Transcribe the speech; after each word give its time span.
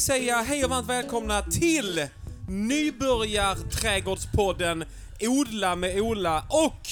säga 0.00 0.42
hej 0.42 0.64
och 0.64 0.70
varmt 0.70 0.88
välkomna 0.88 1.42
till 1.42 2.06
Nybörjarträdgårdspodden 2.48 4.84
Odla 5.20 5.76
med 5.76 6.00
Ola 6.00 6.44
och 6.48 6.88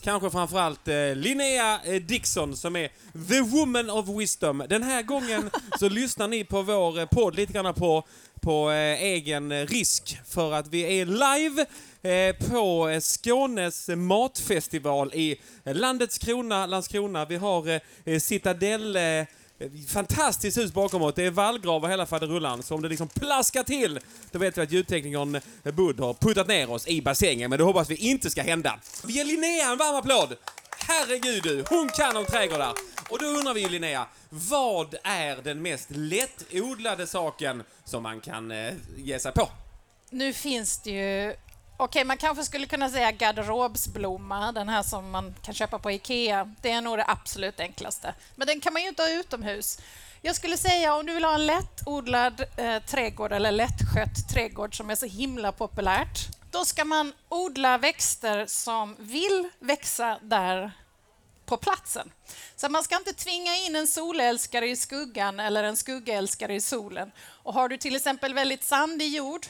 kanske 0.00 0.30
framförallt 0.30 0.88
eh, 0.88 1.14
Linnea 1.14 1.80
eh, 1.84 2.02
Dixon 2.02 2.56
som 2.56 2.76
är 2.76 2.88
the 3.28 3.40
woman 3.40 3.90
of 3.90 4.08
wisdom. 4.08 4.64
Den 4.68 4.82
här 4.82 5.02
gången 5.02 5.50
så 5.78 5.88
lyssnar 5.88 6.28
ni 6.28 6.44
på 6.44 6.62
vår 6.62 6.98
eh, 6.98 7.06
podd 7.06 7.36
lite 7.36 7.52
grann 7.52 7.74
på, 7.74 8.06
på 8.40 8.70
egen 8.70 9.66
risk 9.66 10.18
för 10.26 10.52
att 10.52 10.68
vi 10.68 11.00
är 11.00 11.06
live 11.06 11.66
på 12.50 12.98
Skånes 13.00 13.88
matfestival 13.88 15.14
i 15.14 15.40
landets 15.64 16.18
krona, 16.18 16.66
Landskrona. 16.66 17.24
Vi 17.24 17.36
har 17.36 17.80
Citadell... 18.18 18.98
Fantastiskt 19.88 20.58
hus 20.58 20.72
bakom 20.72 21.02
oss. 21.02 21.14
Det 21.14 21.26
är 21.26 21.30
vallgrav 21.30 21.84
och 21.84 21.90
hela 21.90 22.06
faderullan. 22.06 22.62
Så 22.62 22.74
om 22.74 22.82
det 22.82 22.88
liksom 22.88 23.08
plaskar 23.08 23.62
till, 23.62 24.00
då 24.30 24.38
vet 24.38 24.58
vi 24.58 24.62
att 24.62 24.72
ljudteknikern 24.72 25.40
Bud 25.62 26.00
har 26.00 26.14
puttat 26.14 26.48
ner 26.48 26.70
oss 26.70 26.88
i 26.88 27.02
bassängen. 27.02 27.50
Men 27.50 27.58
det 27.58 27.64
hoppas 27.64 27.90
vi 27.90 27.96
inte 27.96 28.30
ska 28.30 28.42
hända. 28.42 28.80
Vi 29.04 29.12
ger 29.12 29.24
Linnea 29.24 29.72
en 29.72 29.78
varm 29.78 29.96
applåd! 29.96 30.36
Herregud 30.78 31.42
du, 31.42 31.64
hon 31.68 31.88
kan 31.88 32.16
om 32.16 32.24
trädgårdar. 32.24 32.72
Och 33.10 33.18
då 33.18 33.26
undrar 33.26 33.54
vi 33.54 33.60
ju 33.60 33.68
Linnea, 33.68 34.06
vad 34.28 34.94
är 35.02 35.36
den 35.36 35.62
mest 35.62 35.90
lättodlade 35.90 37.06
saken 37.06 37.62
som 37.84 38.02
man 38.02 38.20
kan 38.20 38.50
eh, 38.50 38.72
ge 38.96 39.18
sig 39.18 39.32
på? 39.32 39.48
Nu 40.10 40.32
finns 40.32 40.78
det 40.78 40.90
ju... 40.90 41.34
Okej, 41.82 42.04
man 42.04 42.16
kanske 42.16 42.44
skulle 42.44 42.66
kunna 42.66 42.90
säga 42.90 43.12
garderobsblomma, 43.12 44.52
den 44.52 44.68
här 44.68 44.82
som 44.82 45.10
man 45.10 45.34
kan 45.42 45.54
köpa 45.54 45.78
på 45.78 45.90
IKEA. 45.90 46.54
Det 46.60 46.70
är 46.70 46.80
nog 46.80 46.98
det 46.98 47.04
absolut 47.08 47.60
enklaste. 47.60 48.14
Men 48.36 48.46
den 48.46 48.60
kan 48.60 48.72
man 48.72 48.82
ju 48.82 48.88
inte 48.88 49.02
ha 49.02 49.10
utomhus. 49.10 49.78
Jag 50.22 50.36
skulle 50.36 50.56
säga 50.56 50.94
om 50.94 51.06
du 51.06 51.14
vill 51.14 51.24
ha 51.24 51.34
en 51.34 51.46
lättodlad 51.46 52.44
eh, 52.56 52.82
trädgård 52.82 53.32
eller 53.32 53.52
lättskött 53.52 54.28
trädgård 54.32 54.76
som 54.76 54.90
är 54.90 54.94
så 54.94 55.06
himla 55.06 55.52
populärt, 55.52 56.18
då 56.50 56.64
ska 56.64 56.84
man 56.84 57.12
odla 57.28 57.78
växter 57.78 58.46
som 58.46 58.96
vill 58.98 59.48
växa 59.58 60.18
där 60.22 60.72
på 61.46 61.56
platsen. 61.56 62.12
Så 62.56 62.68
man 62.68 62.84
ska 62.84 62.96
inte 62.96 63.12
tvinga 63.12 63.56
in 63.56 63.76
en 63.76 63.86
solälskare 63.86 64.68
i 64.68 64.76
skuggan 64.76 65.40
eller 65.40 65.64
en 65.64 65.76
skuggälskare 65.76 66.54
i 66.54 66.60
solen. 66.60 67.12
Och 67.20 67.54
har 67.54 67.68
du 67.68 67.76
till 67.76 67.96
exempel 67.96 68.34
väldigt 68.34 68.64
sandig 68.64 69.08
jord, 69.08 69.46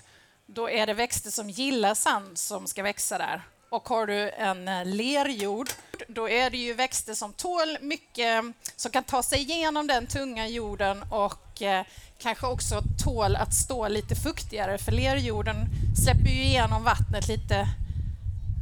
då 0.55 0.71
är 0.71 0.87
det 0.87 0.95
växter 0.95 1.31
som 1.31 1.51
gillar 1.51 1.95
sand 1.95 2.39
som 2.39 2.67
ska 2.67 2.83
växa 2.83 3.19
där. 3.19 3.43
Och 3.69 3.89
har 3.89 4.07
du 4.07 4.31
en 4.31 4.69
eh, 4.69 4.85
lerjord, 4.85 5.69
då 6.09 6.29
är 6.29 6.51
det 6.51 6.57
ju 6.57 6.75
växter 6.75 7.15
som 7.15 7.33
tål 7.33 7.79
mycket, 7.81 8.45
som 8.77 8.91
kan 8.91 9.05
ta 9.05 9.23
sig 9.23 9.39
igenom 9.39 9.87
den 9.87 10.07
tunga 10.07 10.49
jorden 10.49 11.03
och 11.11 11.63
eh, 11.63 11.85
kanske 12.19 12.47
också 12.47 12.83
tål 13.05 13.37
att 13.37 13.55
stå 13.55 13.89
lite 13.89 14.15
fuktigare, 14.15 14.79
för 14.79 14.93
lerjorden 14.93 15.57
släpper 16.05 16.31
ju 16.31 16.43
igenom 16.43 16.85
vattnet 16.85 17.29
lite 17.29 17.67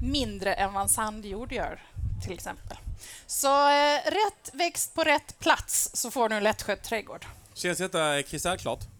mindre 0.03 0.55
än 0.55 0.72
vad 0.72 0.83
en 0.83 0.89
sandjord 0.89 1.53
gör, 1.53 1.83
till 2.25 2.33
exempel. 2.33 2.77
Så 3.27 3.69
eh, 3.70 4.00
rätt 4.05 4.50
växt 4.53 4.94
på 4.94 5.05
rätt 5.05 5.39
plats 5.39 5.91
så 5.94 6.11
får 6.11 6.28
du 6.28 6.36
en 6.36 6.44
lättskött 6.44 6.83
trädgård. 6.83 7.27
Känns 7.55 7.78
detta 7.78 8.22
kristallklart? 8.22 8.97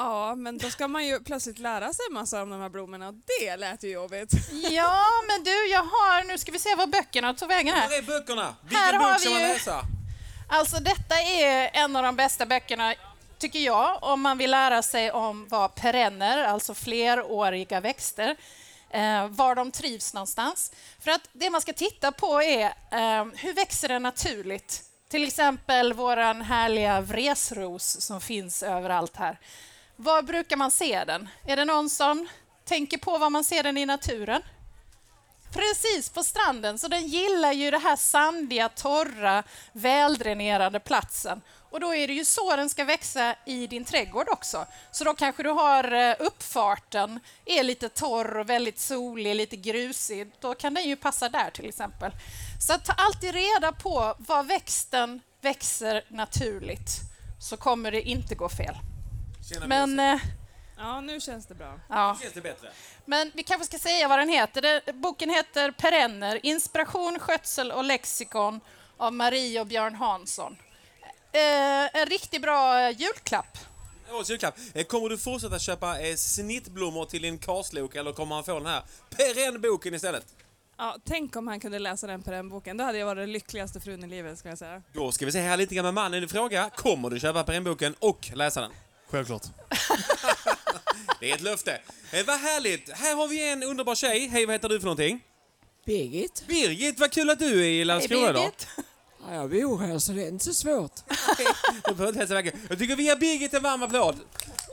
Ja, 0.00 0.34
men 0.34 0.58
då 0.58 0.70
ska 0.70 0.88
man 0.88 1.06
ju 1.06 1.20
plötsligt 1.20 1.58
lära 1.58 1.92
sig 1.92 2.04
massa 2.10 2.42
om 2.42 2.50
de 2.50 2.60
här 2.60 2.68
blommorna 2.68 3.08
och 3.08 3.14
det 3.14 3.56
lät 3.56 3.84
ju 3.84 3.90
jobbigt. 3.90 4.32
Ja, 4.70 5.04
men 5.28 5.44
du, 5.44 5.66
jag 5.66 5.82
har... 5.82 6.24
Nu 6.24 6.38
ska 6.38 6.52
vi 6.52 6.58
se 6.58 6.74
vad 6.74 6.90
böckerna 6.90 7.34
tog 7.34 7.48
vägen 7.48 7.74
här. 7.74 7.88
Var 7.88 7.96
är 7.96 8.02
böckerna? 8.02 8.54
Vilken 8.62 8.78
Här 8.78 8.92
har 8.92 9.12
bok 9.12 9.20
ska 9.20 9.28
vi 9.28 9.34
man 9.34 9.42
läsa? 9.42 9.80
Alltså, 10.48 10.76
detta 10.76 11.14
är 11.20 11.70
en 11.72 11.96
av 11.96 12.02
de 12.02 12.16
bästa 12.16 12.46
böckerna, 12.46 12.94
tycker 13.38 13.58
jag, 13.58 13.98
om 14.02 14.20
man 14.20 14.38
vill 14.38 14.50
lära 14.50 14.82
sig 14.82 15.10
om 15.10 15.48
vad 15.48 15.74
perenner, 15.74 16.44
alltså 16.44 16.74
fleråriga 16.74 17.80
växter, 17.80 18.36
eh, 18.90 19.28
var 19.28 19.54
de 19.54 19.70
trivs 19.70 20.14
någonstans. 20.14 20.72
För 21.00 21.10
att 21.10 21.28
det 21.32 21.50
man 21.50 21.60
ska 21.60 21.72
titta 21.72 22.12
på 22.12 22.42
är 22.42 22.64
eh, 22.90 23.24
hur 23.34 23.54
växer 23.54 23.88
det 23.88 23.98
naturligt? 23.98 24.82
Till 25.08 25.24
exempel 25.24 25.92
vår 25.92 26.42
härliga 26.42 27.00
vresros 27.00 28.00
som 28.00 28.20
finns 28.20 28.62
överallt 28.62 29.16
här. 29.16 29.38
Var 30.02 30.22
brukar 30.22 30.56
man 30.56 30.70
se 30.70 31.04
den? 31.04 31.28
Är 31.46 31.56
det 31.56 31.64
någon 31.64 31.90
som 31.90 32.28
tänker 32.64 32.98
på 32.98 33.18
var 33.18 33.30
man 33.30 33.44
ser 33.44 33.62
den 33.62 33.76
i 33.76 33.86
naturen? 33.86 34.42
Precis, 35.52 36.08
på 36.08 36.22
stranden. 36.22 36.78
Så 36.78 36.88
den 36.88 37.06
gillar 37.06 37.52
ju 37.52 37.70
det 37.70 37.78
här 37.78 37.96
sandiga, 37.96 38.68
torra, 38.68 39.42
väldränerade 39.72 40.80
platsen. 40.80 41.40
Och 41.70 41.80
då 41.80 41.94
är 41.94 42.08
det 42.08 42.14
ju 42.14 42.24
så 42.24 42.56
den 42.56 42.70
ska 42.70 42.84
växa 42.84 43.34
i 43.46 43.66
din 43.66 43.84
trädgård 43.84 44.28
också. 44.28 44.66
Så 44.90 45.04
då 45.04 45.14
kanske 45.14 45.42
du 45.42 45.50
har 45.50 45.92
eh, 45.92 46.14
uppfarten, 46.18 47.20
är 47.44 47.62
lite 47.62 47.88
torr 47.88 48.36
och 48.36 48.50
väldigt 48.50 48.80
solig, 48.80 49.34
lite 49.34 49.56
grusig. 49.56 50.32
Då 50.40 50.54
kan 50.54 50.74
den 50.74 50.88
ju 50.88 50.96
passa 50.96 51.28
där 51.28 51.50
till 51.50 51.68
exempel. 51.68 52.12
Så 52.66 52.78
ta 52.78 52.92
alltid 52.92 53.34
reda 53.34 53.72
på 53.72 54.14
var 54.18 54.42
växten 54.42 55.20
växer 55.40 56.04
naturligt, 56.08 56.90
så 57.40 57.56
kommer 57.56 57.90
det 57.90 58.02
inte 58.02 58.34
gå 58.34 58.48
fel. 58.48 58.76
Men, 59.66 60.00
eh, 60.00 60.20
Ja, 60.78 61.00
nu 61.00 61.20
känns 61.20 61.46
det 61.46 61.54
bra. 61.54 61.80
ja. 61.88 62.18
Känns 62.22 62.34
det 62.34 62.40
bättre? 62.40 62.68
Men 63.04 63.30
vi 63.34 63.42
kanske 63.42 63.66
ska 63.66 63.78
säga 63.78 64.08
vad 64.08 64.18
den 64.18 64.28
heter. 64.28 64.92
Boken 64.92 65.30
heter 65.30 65.70
Perenner, 65.70 66.40
inspiration, 66.42 67.18
skötsel 67.18 67.72
och 67.72 67.84
lexikon 67.84 68.60
av 68.96 69.12
Marie 69.12 69.60
och 69.60 69.66
Björn 69.66 69.94
Hansson. 69.94 70.56
Eh, 71.32 72.00
en 72.00 72.06
riktigt 72.06 72.42
bra 72.42 72.80
eh, 72.80 72.90
julklapp. 73.00 73.58
Årets 74.12 74.30
julklapp. 74.30 74.54
Eh, 74.74 74.84
Kommer 74.84 75.08
du 75.08 75.18
fortsätta 75.18 75.58
köpa 75.58 76.00
eh, 76.00 76.16
snittblommor 76.16 77.04
till 77.04 77.22
din 77.22 77.38
karslok 77.38 77.94
eller 77.94 78.12
kommer 78.12 78.34
han 78.34 78.44
få 78.44 78.54
den 78.58 78.66
här 78.66 78.82
perennboken 79.16 79.94
istället? 79.94 80.26
Ja, 80.78 80.96
tänk 81.04 81.36
om 81.36 81.48
han 81.48 81.60
kunde 81.60 81.78
läsa 81.78 82.06
den 82.06 82.22
på 82.22 82.30
den 82.30 82.48
boken. 82.48 82.76
Då 82.76 82.84
hade 82.84 82.98
jag 82.98 83.06
varit 83.06 83.22
den 83.22 83.32
lyckligaste 83.32 83.80
frun 83.80 84.04
i 84.04 84.06
livet, 84.06 84.38
ska 84.38 84.48
jag 84.48 84.58
säga. 84.58 84.82
Då 84.92 85.12
ska 85.12 85.26
vi 85.26 85.32
se 85.32 85.40
här 85.40 85.56
lite 85.56 85.74
grann 85.74 85.84
med 85.84 85.94
mannen 85.94 86.24
i 86.24 86.28
fråga. 86.28 86.70
Kommer 86.76 87.10
du 87.10 87.20
köpa 87.20 87.44
perennboken 87.44 87.94
och 87.98 88.30
läsa 88.34 88.60
den? 88.60 88.70
Självklart. 89.10 89.42
Det 91.20 91.30
är 91.30 91.34
ett 91.34 91.40
löfte. 91.40 91.80
Eh, 92.12 92.26
vad 92.26 92.38
härligt! 92.40 92.90
Här 92.92 93.16
har 93.16 93.28
vi 93.28 93.52
en 93.52 93.62
underbar 93.62 93.94
tjej. 93.94 94.28
Hej, 94.28 94.46
vad 94.46 94.54
heter 94.54 94.68
du 94.68 94.78
för 94.80 94.84
någonting? 94.86 95.20
Birgit? 95.86 96.44
Birgit, 96.48 97.00
vad 97.00 97.12
kul 97.12 97.30
att 97.30 97.38
du 97.38 97.60
är 97.60 97.68
i 97.68 97.84
Landskrona 97.84 98.30
idag. 98.30 98.34
Birgit. 98.34 98.66
Ja, 99.28 99.34
jag 99.34 99.50
bor 99.50 99.78
här 99.78 99.98
så 99.98 100.12
det 100.12 100.22
är 100.24 100.28
inte 100.28 100.44
så 100.44 100.54
svårt. 100.54 100.92
Du 101.84 101.94
behöver 101.94 102.08
inte 102.08 102.18
hälsa 102.18 102.34
vägen. 102.34 102.52
Jag 102.68 102.78
tycker 102.78 102.96
vi 102.96 103.02
ger 103.02 103.16
Birgit 103.16 103.54
en 103.54 103.62
varm 103.62 103.82
applåd. 103.82 104.16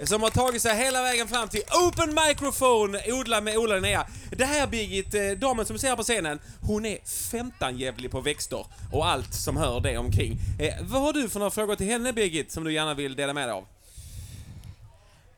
Som 0.06 0.24
har 0.24 0.30
tagit 0.30 0.62
sig 0.62 0.76
hela 0.78 1.02
vägen 1.02 1.28
fram 1.28 1.50
till 1.50 1.62
Open 1.88 2.18
Microphone, 2.28 3.02
odla 3.12 3.42
med 3.42 3.58
Ola 3.58 3.76
Linnea. 3.76 4.08
Det 4.32 4.46
här 4.46 4.68
Birgit, 4.68 5.14
eh, 5.14 5.22
damen 5.32 5.66
som 5.66 5.80
ser 5.80 5.88
här 5.88 5.96
på 5.96 6.04
scenen, 6.04 6.40
hon 6.62 6.86
är 6.86 6.98
15 7.32 7.78
jävlig 7.78 8.12
på 8.12 8.22
växter 8.22 8.66
och 8.94 9.08
allt 9.08 9.34
som 9.34 9.58
hör 9.58 9.80
det 9.80 9.98
omkring. 9.98 10.38
Eh, 10.60 10.74
vad 10.82 11.02
har 11.02 11.14
du 11.14 11.30
för 11.30 11.40
några 11.40 11.52
frågor 11.52 11.76
till 11.76 11.88
henne 11.88 12.14
Birgit, 12.14 12.52
som 12.52 12.64
du 12.64 12.74
gärna 12.74 12.94
vill 12.94 13.16
dela 13.16 13.34
med 13.34 13.48
dig 13.48 13.54
av? 13.54 13.66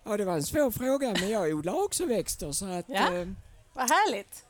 Ja, 0.09 0.17
det 0.17 0.25
var 0.25 0.33
en 0.33 0.43
svår 0.43 0.71
fråga, 0.71 1.13
men 1.19 1.29
jag 1.29 1.53
odlar 1.53 1.83
också 1.83 2.05
växter 2.05 2.51
så 2.51 2.65
att... 2.65 2.85
Ja. 2.89 3.15
eh, 3.15 3.27
Vad 3.73 3.89
härligt. 3.89 4.45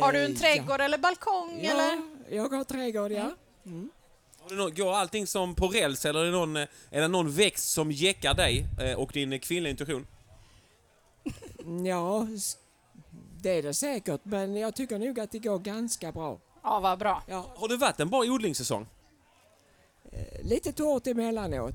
Har 0.00 0.12
du 0.12 0.24
en 0.24 0.32
eh, 0.32 0.38
trädgård 0.38 0.80
eller 0.80 0.98
balkong? 0.98 1.60
Ja, 1.62 1.70
Eller? 1.70 1.84
ja 2.30 2.36
jag 2.36 2.48
har 2.48 2.64
trädgård, 2.64 3.12
ja. 3.12 3.30
Har 4.40 4.48
du 4.48 4.56
nå- 4.56 4.70
Går 4.70 4.94
allting 4.94 5.26
som 5.26 5.54
på 5.54 5.68
räls 5.68 6.04
eller 6.04 6.20
är 6.20 6.24
det 6.24 6.30
någon, 6.30 6.56
eh, 6.56 6.66
är 6.90 7.00
det 7.00 7.08
någon 7.08 7.30
växt 7.32 7.70
som 7.70 7.92
jäckar 7.92 8.34
dig 8.34 8.66
eh, 8.80 8.98
och 8.98 9.10
din 9.12 9.40
kvinnliga 9.40 9.70
intuition? 9.70 10.06
Ja, 11.86 12.26
det 13.42 13.50
är 13.58 13.62
det 13.62 13.74
säkert, 13.74 14.20
men 14.24 14.56
jag 14.56 14.74
tycker 14.74 14.98
nog 14.98 15.20
att 15.20 15.30
det 15.30 15.38
går 15.38 15.58
ganska 15.58 16.12
bra. 16.12 16.38
Ja, 16.62 16.80
vad 16.80 16.98
bra. 16.98 17.22
Ja, 17.26 17.46
Har 17.56 17.68
det 17.68 17.76
varit 17.76 18.00
en 18.00 18.10
bra 18.10 18.20
odlingssäsong? 18.20 18.86
lite 20.42 20.72
torrt 20.72 21.06
emellanåt 21.06 21.74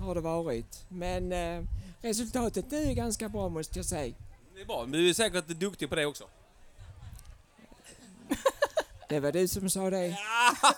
har 0.00 0.14
det 0.14 0.20
varit, 0.20 0.84
men 0.88 1.32
eh, 1.32 1.62
resultatet 2.04 2.70
nu 2.70 2.82
är 2.90 2.92
ganska 2.94 3.28
bra 3.28 3.48
måste 3.48 3.78
jag 3.78 3.86
säga. 3.86 4.14
Det 4.54 4.60
är 4.60 4.64
bra, 4.66 4.82
men 4.88 4.92
du 5.00 5.08
är 5.10 5.14
säkert 5.14 5.46
duktig 5.46 5.88
på 5.88 5.94
det 5.94 6.06
också. 6.06 6.24
Det 9.08 9.20
var 9.20 9.32
du 9.32 9.48
som 9.48 9.70
sa 9.70 9.90
det. 9.90 10.06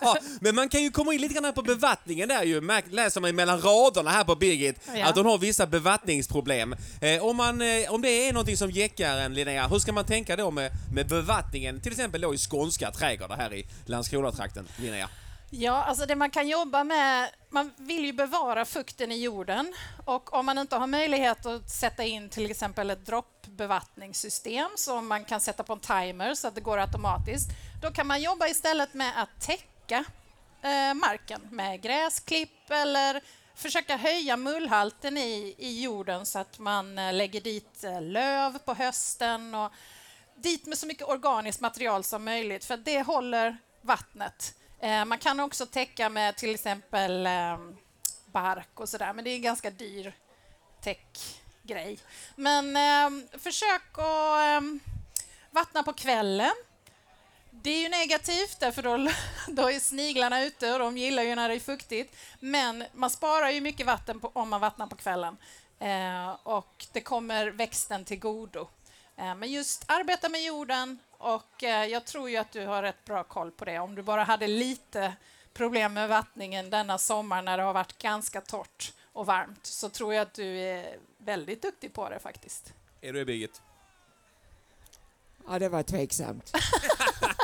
Ja, 0.01 0.17
men 0.41 0.55
man 0.55 0.69
kan 0.69 0.83
ju 0.83 0.91
komma 0.91 1.13
in 1.13 1.21
lite 1.21 1.33
grann 1.33 1.45
här 1.45 1.51
på 1.51 1.61
bevattningen 1.61 2.29
där 2.29 2.43
ju. 2.43 2.61
Märk- 2.61 2.91
Läser 2.91 3.21
man 3.21 3.35
mellan 3.35 3.61
raderna 3.61 4.09
här 4.09 4.23
på 4.23 4.35
Birgit 4.35 4.75
Ja. 4.95 5.05
att 5.05 5.15
hon 5.15 5.25
har 5.25 5.37
vissa 5.37 5.67
bevattningsproblem. 5.67 6.75
Eh, 7.01 7.23
om, 7.25 7.35
man, 7.37 7.61
eh, 7.61 7.91
om 7.93 8.01
det 8.01 8.09
är 8.09 8.33
någonting 8.33 8.57
som 8.57 8.71
jäckar 8.71 9.17
en 9.17 9.33
Linnea, 9.33 9.67
hur 9.67 9.79
ska 9.79 9.91
man 9.93 10.05
tänka 10.05 10.35
då 10.35 10.51
med, 10.51 10.71
med 10.93 11.07
bevattningen? 11.07 11.81
Till 11.81 11.91
exempel 11.91 12.21
då 12.21 12.33
i 12.33 12.37
skånska 12.37 12.91
trädgårdar 12.91 13.37
här 13.37 13.53
i 13.53 13.67
Landskronatrakten, 13.85 14.67
Linnea. 14.81 15.09
Ja, 15.49 15.83
alltså 15.83 16.05
det 16.05 16.15
man 16.15 16.29
kan 16.29 16.47
jobba 16.47 16.83
med, 16.83 17.29
man 17.49 17.71
vill 17.77 18.05
ju 18.05 18.13
bevara 18.13 18.65
fukten 18.65 19.11
i 19.11 19.21
jorden 19.21 19.73
och 20.05 20.33
om 20.33 20.45
man 20.45 20.57
inte 20.57 20.75
har 20.75 20.87
möjlighet 20.87 21.45
att 21.45 21.69
sätta 21.69 22.03
in 22.03 22.29
till 22.29 22.51
exempel 22.51 22.89
ett 22.89 23.05
droppbevattningssystem 23.05 24.69
som 24.75 25.07
man 25.07 25.25
kan 25.25 25.41
sätta 25.41 25.63
på 25.63 25.73
en 25.73 25.79
timer 25.79 26.33
så 26.33 26.47
att 26.47 26.55
det 26.55 26.61
går 26.61 26.77
automatiskt, 26.77 27.49
då 27.81 27.91
kan 27.91 28.07
man 28.07 28.21
jobba 28.21 28.47
istället 28.47 28.93
med 28.93 29.21
att 29.21 29.41
täcka 29.41 30.05
eh, 30.61 30.93
marken 30.93 31.41
med 31.51 31.81
gräsklipp 31.81 32.71
eller 32.71 33.21
försöka 33.55 33.97
höja 33.97 34.37
mullhalten 34.37 35.17
i, 35.17 35.55
i 35.57 35.83
jorden 35.83 36.25
så 36.25 36.39
att 36.39 36.59
man 36.59 36.97
eh, 36.97 37.13
lägger 37.13 37.41
dit 37.41 37.83
eh, 37.83 38.01
löv 38.01 38.57
på 38.57 38.73
hösten 38.73 39.55
och 39.55 39.71
dit 40.35 40.65
med 40.65 40.77
så 40.77 40.87
mycket 40.87 41.07
organiskt 41.07 41.61
material 41.61 42.03
som 42.03 42.25
möjligt 42.25 42.65
för 42.65 42.77
det 42.77 43.01
håller 43.01 43.57
vattnet. 43.81 44.53
Eh, 44.79 45.05
man 45.05 45.17
kan 45.17 45.39
också 45.39 45.65
täcka 45.65 46.09
med 46.09 46.35
till 46.35 46.53
exempel 46.55 47.27
ehm, 47.27 47.77
bark 48.25 48.79
och 48.79 48.89
sådär, 48.89 49.13
men 49.13 49.23
det 49.23 49.29
är 49.29 49.35
en 49.35 49.41
ganska 49.41 49.69
dyr 49.69 50.13
täckgrej. 50.81 51.99
Men 52.35 52.77
ehm, 52.77 53.27
försök 53.39 53.97
att 53.97 54.39
ehm, 54.39 54.79
vattna 55.51 55.83
på 55.83 55.93
kvällen. 55.93 56.53
Det 57.51 57.69
är 57.69 57.79
ju 57.79 57.89
negativt, 57.89 58.59
därför 58.59 58.83
då, 58.83 58.97
då 59.47 59.71
är 59.71 59.79
sniglarna 59.79 60.43
ute 60.43 60.73
och 60.73 60.79
de 60.79 60.97
gillar 60.97 61.23
ju 61.23 61.35
när 61.35 61.49
det 61.49 61.55
är 61.55 61.59
fuktigt. 61.59 62.15
Men 62.39 62.83
man 62.93 63.09
sparar 63.09 63.49
ju 63.49 63.61
mycket 63.61 63.85
vatten 63.85 64.19
på, 64.19 64.31
om 64.33 64.49
man 64.49 64.61
vattnar 64.61 64.87
på 64.87 64.95
kvällen 64.95 65.37
eh, 65.79 66.29
och 66.43 66.85
det 66.91 67.01
kommer 67.01 67.47
växten 67.47 68.05
till 68.05 68.19
godo. 68.19 68.67
Eh, 69.15 69.35
men 69.35 69.51
just 69.51 69.85
arbeta 69.87 70.29
med 70.29 70.43
jorden 70.43 70.99
och 71.17 71.63
eh, 71.63 71.85
jag 71.85 72.05
tror 72.05 72.29
ju 72.29 72.37
att 72.37 72.51
du 72.51 72.65
har 72.65 72.83
rätt 72.83 73.05
bra 73.05 73.23
koll 73.23 73.51
på 73.51 73.65
det. 73.65 73.79
Om 73.79 73.95
du 73.95 74.01
bara 74.01 74.23
hade 74.23 74.47
lite 74.47 75.13
problem 75.53 75.93
med 75.93 76.09
vattningen 76.09 76.69
denna 76.69 76.97
sommar 76.97 77.41
när 77.41 77.57
det 77.57 77.63
har 77.63 77.73
varit 77.73 77.97
ganska 77.97 78.41
torrt 78.41 78.93
och 79.13 79.25
varmt 79.25 79.65
så 79.65 79.89
tror 79.89 80.13
jag 80.13 80.21
att 80.21 80.33
du 80.33 80.57
är 80.59 80.97
väldigt 81.17 81.61
duktig 81.61 81.93
på 81.93 82.09
det 82.09 82.19
faktiskt. 82.19 82.73
Är 83.01 83.13
du 83.13 83.19
det, 83.19 83.25
Birgit? 83.25 83.61
Ja, 85.47 85.59
det 85.59 85.69
var 85.69 85.83
tveksamt. 85.83 86.53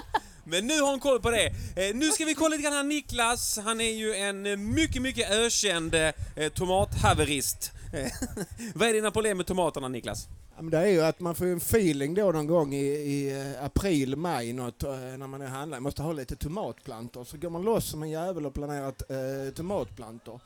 Men 0.43 0.67
nu 0.67 0.81
har 0.81 0.89
hon 0.89 0.99
koll 0.99 1.21
på 1.21 1.31
det. 1.31 1.45
Eh, 1.75 1.95
nu 1.95 2.11
ska 2.11 2.25
vi 2.25 2.35
kolla 2.35 2.49
lite 2.49 2.63
grann 2.63 2.73
här 2.73 2.83
Niklas. 2.83 3.59
Han 3.63 3.81
är 3.81 3.91
ju 3.91 4.15
en 4.15 4.45
eh, 4.45 4.57
mycket, 4.57 5.01
mycket 5.01 5.31
ökänd 5.31 5.95
eh, 5.95 6.49
tomathaverist. 6.53 7.71
Vad 8.75 8.89
är 8.89 8.93
dina 8.93 9.11
problem 9.11 9.37
med 9.37 9.45
tomaterna 9.45 9.87
Niklas? 9.87 10.27
Ja, 10.55 10.61
men 10.61 10.71
det 10.71 10.77
är 10.77 10.87
ju 10.87 11.01
att 11.01 11.19
man 11.19 11.35
får 11.35 11.45
en 11.45 11.57
feeling 11.57 12.13
då 12.13 12.31
någon 12.31 12.47
gång 12.47 12.73
i, 12.73 12.85
i 12.85 13.45
april, 13.61 14.15
maj 14.15 14.53
något, 14.53 14.81
när 15.17 15.27
man 15.27 15.41
är 15.41 15.47
handlar. 15.47 15.77
Man 15.77 15.83
måste 15.83 16.01
ha 16.01 16.13
lite 16.13 16.35
tomatplantor. 16.35 17.23
Så 17.23 17.37
går 17.37 17.49
man 17.49 17.61
loss 17.61 17.89
som 17.89 18.03
en 18.03 18.09
jävel 18.09 18.45
och 18.45 18.53
planerat 18.53 19.03
eh, 19.09 19.53
tomatplantor. 19.55 20.39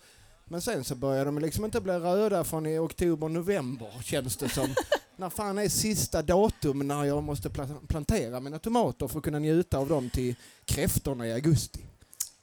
Men 0.46 0.62
sen 0.62 0.84
så 0.84 0.96
börjar 0.96 1.26
de 1.26 1.40
liksom 1.40 1.66
inte 1.66 1.82
bli 1.82 1.94
röda 1.94 2.44
från 2.44 2.66
i 2.66 2.78
oktober, 2.78 3.30
november 3.30 3.92
känns 4.04 4.38
det 4.38 4.50
som. 4.50 4.68
när 5.18 5.30
fan 5.30 5.58
är 5.58 5.70
sista 5.70 6.22
datum 6.22 6.88
när 6.88 7.04
jag 7.06 7.24
måste 7.24 7.50
pla- 7.50 7.88
plantera 7.88 8.40
mina 8.40 8.60
tomater 8.60 9.08
för 9.08 9.18
att 9.18 9.24
kunna 9.24 9.40
njuta 9.40 9.78
av 9.78 9.88
dem 9.90 10.10
till 10.10 10.36
kräftorna 10.66 11.28
i 11.28 11.34
augusti? 11.34 11.80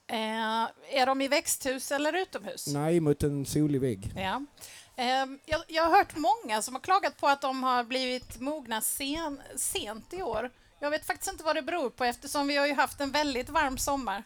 Eh, 0.06 0.62
är 0.90 1.06
de 1.06 1.20
i 1.20 1.28
växthus 1.28 1.92
eller 1.92 2.12
utomhus? 2.12 2.66
Nej, 2.66 3.00
mot 3.00 3.22
en 3.22 3.46
solig 3.46 3.80
vägg. 3.80 4.12
Ja. 4.16 4.42
Ehm, 4.96 5.38
Jag, 5.46 5.60
jag 5.68 5.82
har 5.88 5.96
hört 5.96 6.16
många 6.16 6.62
som 6.62 6.74
har 6.74 6.80
klagat 6.82 7.16
på 7.16 7.28
att 7.28 7.40
de 7.40 7.62
har 7.62 7.84
blivit 7.84 8.40
mogna 8.40 8.80
sen, 8.80 9.40
sent 9.56 10.12
i 10.14 10.22
år. 10.22 10.50
Jag 10.80 10.90
vet 10.90 11.06
faktiskt 11.06 11.32
inte 11.32 11.44
vad 11.44 11.56
det 11.56 11.62
beror 11.62 11.90
på 11.90 12.04
eftersom 12.04 12.46
vi 12.46 12.56
har 12.56 12.66
ju 12.66 12.74
haft 12.74 13.00
en 13.00 13.10
väldigt 13.10 13.48
varm 13.48 13.78
sommar. 13.78 14.22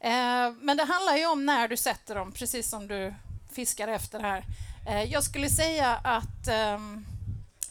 Ehm, 0.00 0.58
Men 0.62 0.76
det 0.76 0.84
handlar 0.84 1.16
ju 1.16 1.26
om 1.26 1.46
när 1.46 1.68
du 1.68 1.76
sätter 1.76 2.14
dem, 2.14 2.32
precis 2.32 2.68
som 2.70 2.88
du 2.88 3.14
fiskar 3.52 3.88
efter 3.88 4.20
här. 4.20 4.44
Eh, 4.88 5.02
Jag 5.02 5.24
skulle 5.24 5.50
säga 5.50 5.96
att 6.04 6.48
ehm, 6.48 7.06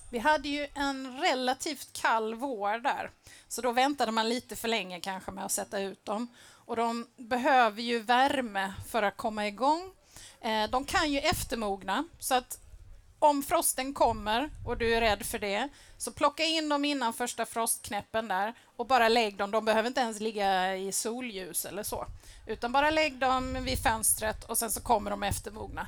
vi 0.09 0.19
hade 0.19 0.49
ju 0.49 0.67
en 0.73 1.17
relativt 1.21 1.93
kall 1.93 2.35
vår 2.35 2.79
där, 2.79 3.11
så 3.47 3.61
då 3.61 3.71
väntade 3.71 4.11
man 4.11 4.29
lite 4.29 4.55
för 4.55 4.67
länge 4.67 4.99
kanske 4.99 5.31
med 5.31 5.45
att 5.45 5.51
sätta 5.51 5.79
ut 5.79 6.05
dem. 6.05 6.27
Och 6.65 6.75
de 6.75 7.07
behöver 7.17 7.81
ju 7.81 7.99
värme 7.99 8.73
för 8.89 9.03
att 9.03 9.17
komma 9.17 9.47
igång. 9.47 9.91
Eh, 10.41 10.69
de 10.69 10.85
kan 10.85 11.11
ju 11.11 11.19
eftermogna, 11.19 12.03
så 12.19 12.35
att 12.35 12.59
om 13.19 13.43
frosten 13.43 13.93
kommer 13.93 14.49
och 14.65 14.77
du 14.77 14.93
är 14.93 15.01
rädd 15.01 15.25
för 15.25 15.39
det, 15.39 15.69
så 15.97 16.11
plocka 16.11 16.43
in 16.43 16.69
dem 16.69 16.85
innan 16.85 17.13
första 17.13 17.45
frostknäppen 17.45 18.27
där 18.27 18.53
och 18.77 18.87
bara 18.87 19.09
lägg 19.09 19.37
dem. 19.37 19.51
De 19.51 19.65
behöver 19.65 19.87
inte 19.87 20.01
ens 20.01 20.19
ligga 20.19 20.75
i 20.75 20.91
solljus 20.91 21.65
eller 21.65 21.83
så, 21.83 22.05
utan 22.45 22.71
bara 22.71 22.89
lägg 22.89 23.17
dem 23.17 23.63
vid 23.63 23.79
fönstret 23.79 24.43
och 24.43 24.57
sen 24.57 24.71
så 24.71 24.81
kommer 24.81 25.11
de 25.11 25.23
eftermogna. 25.23 25.87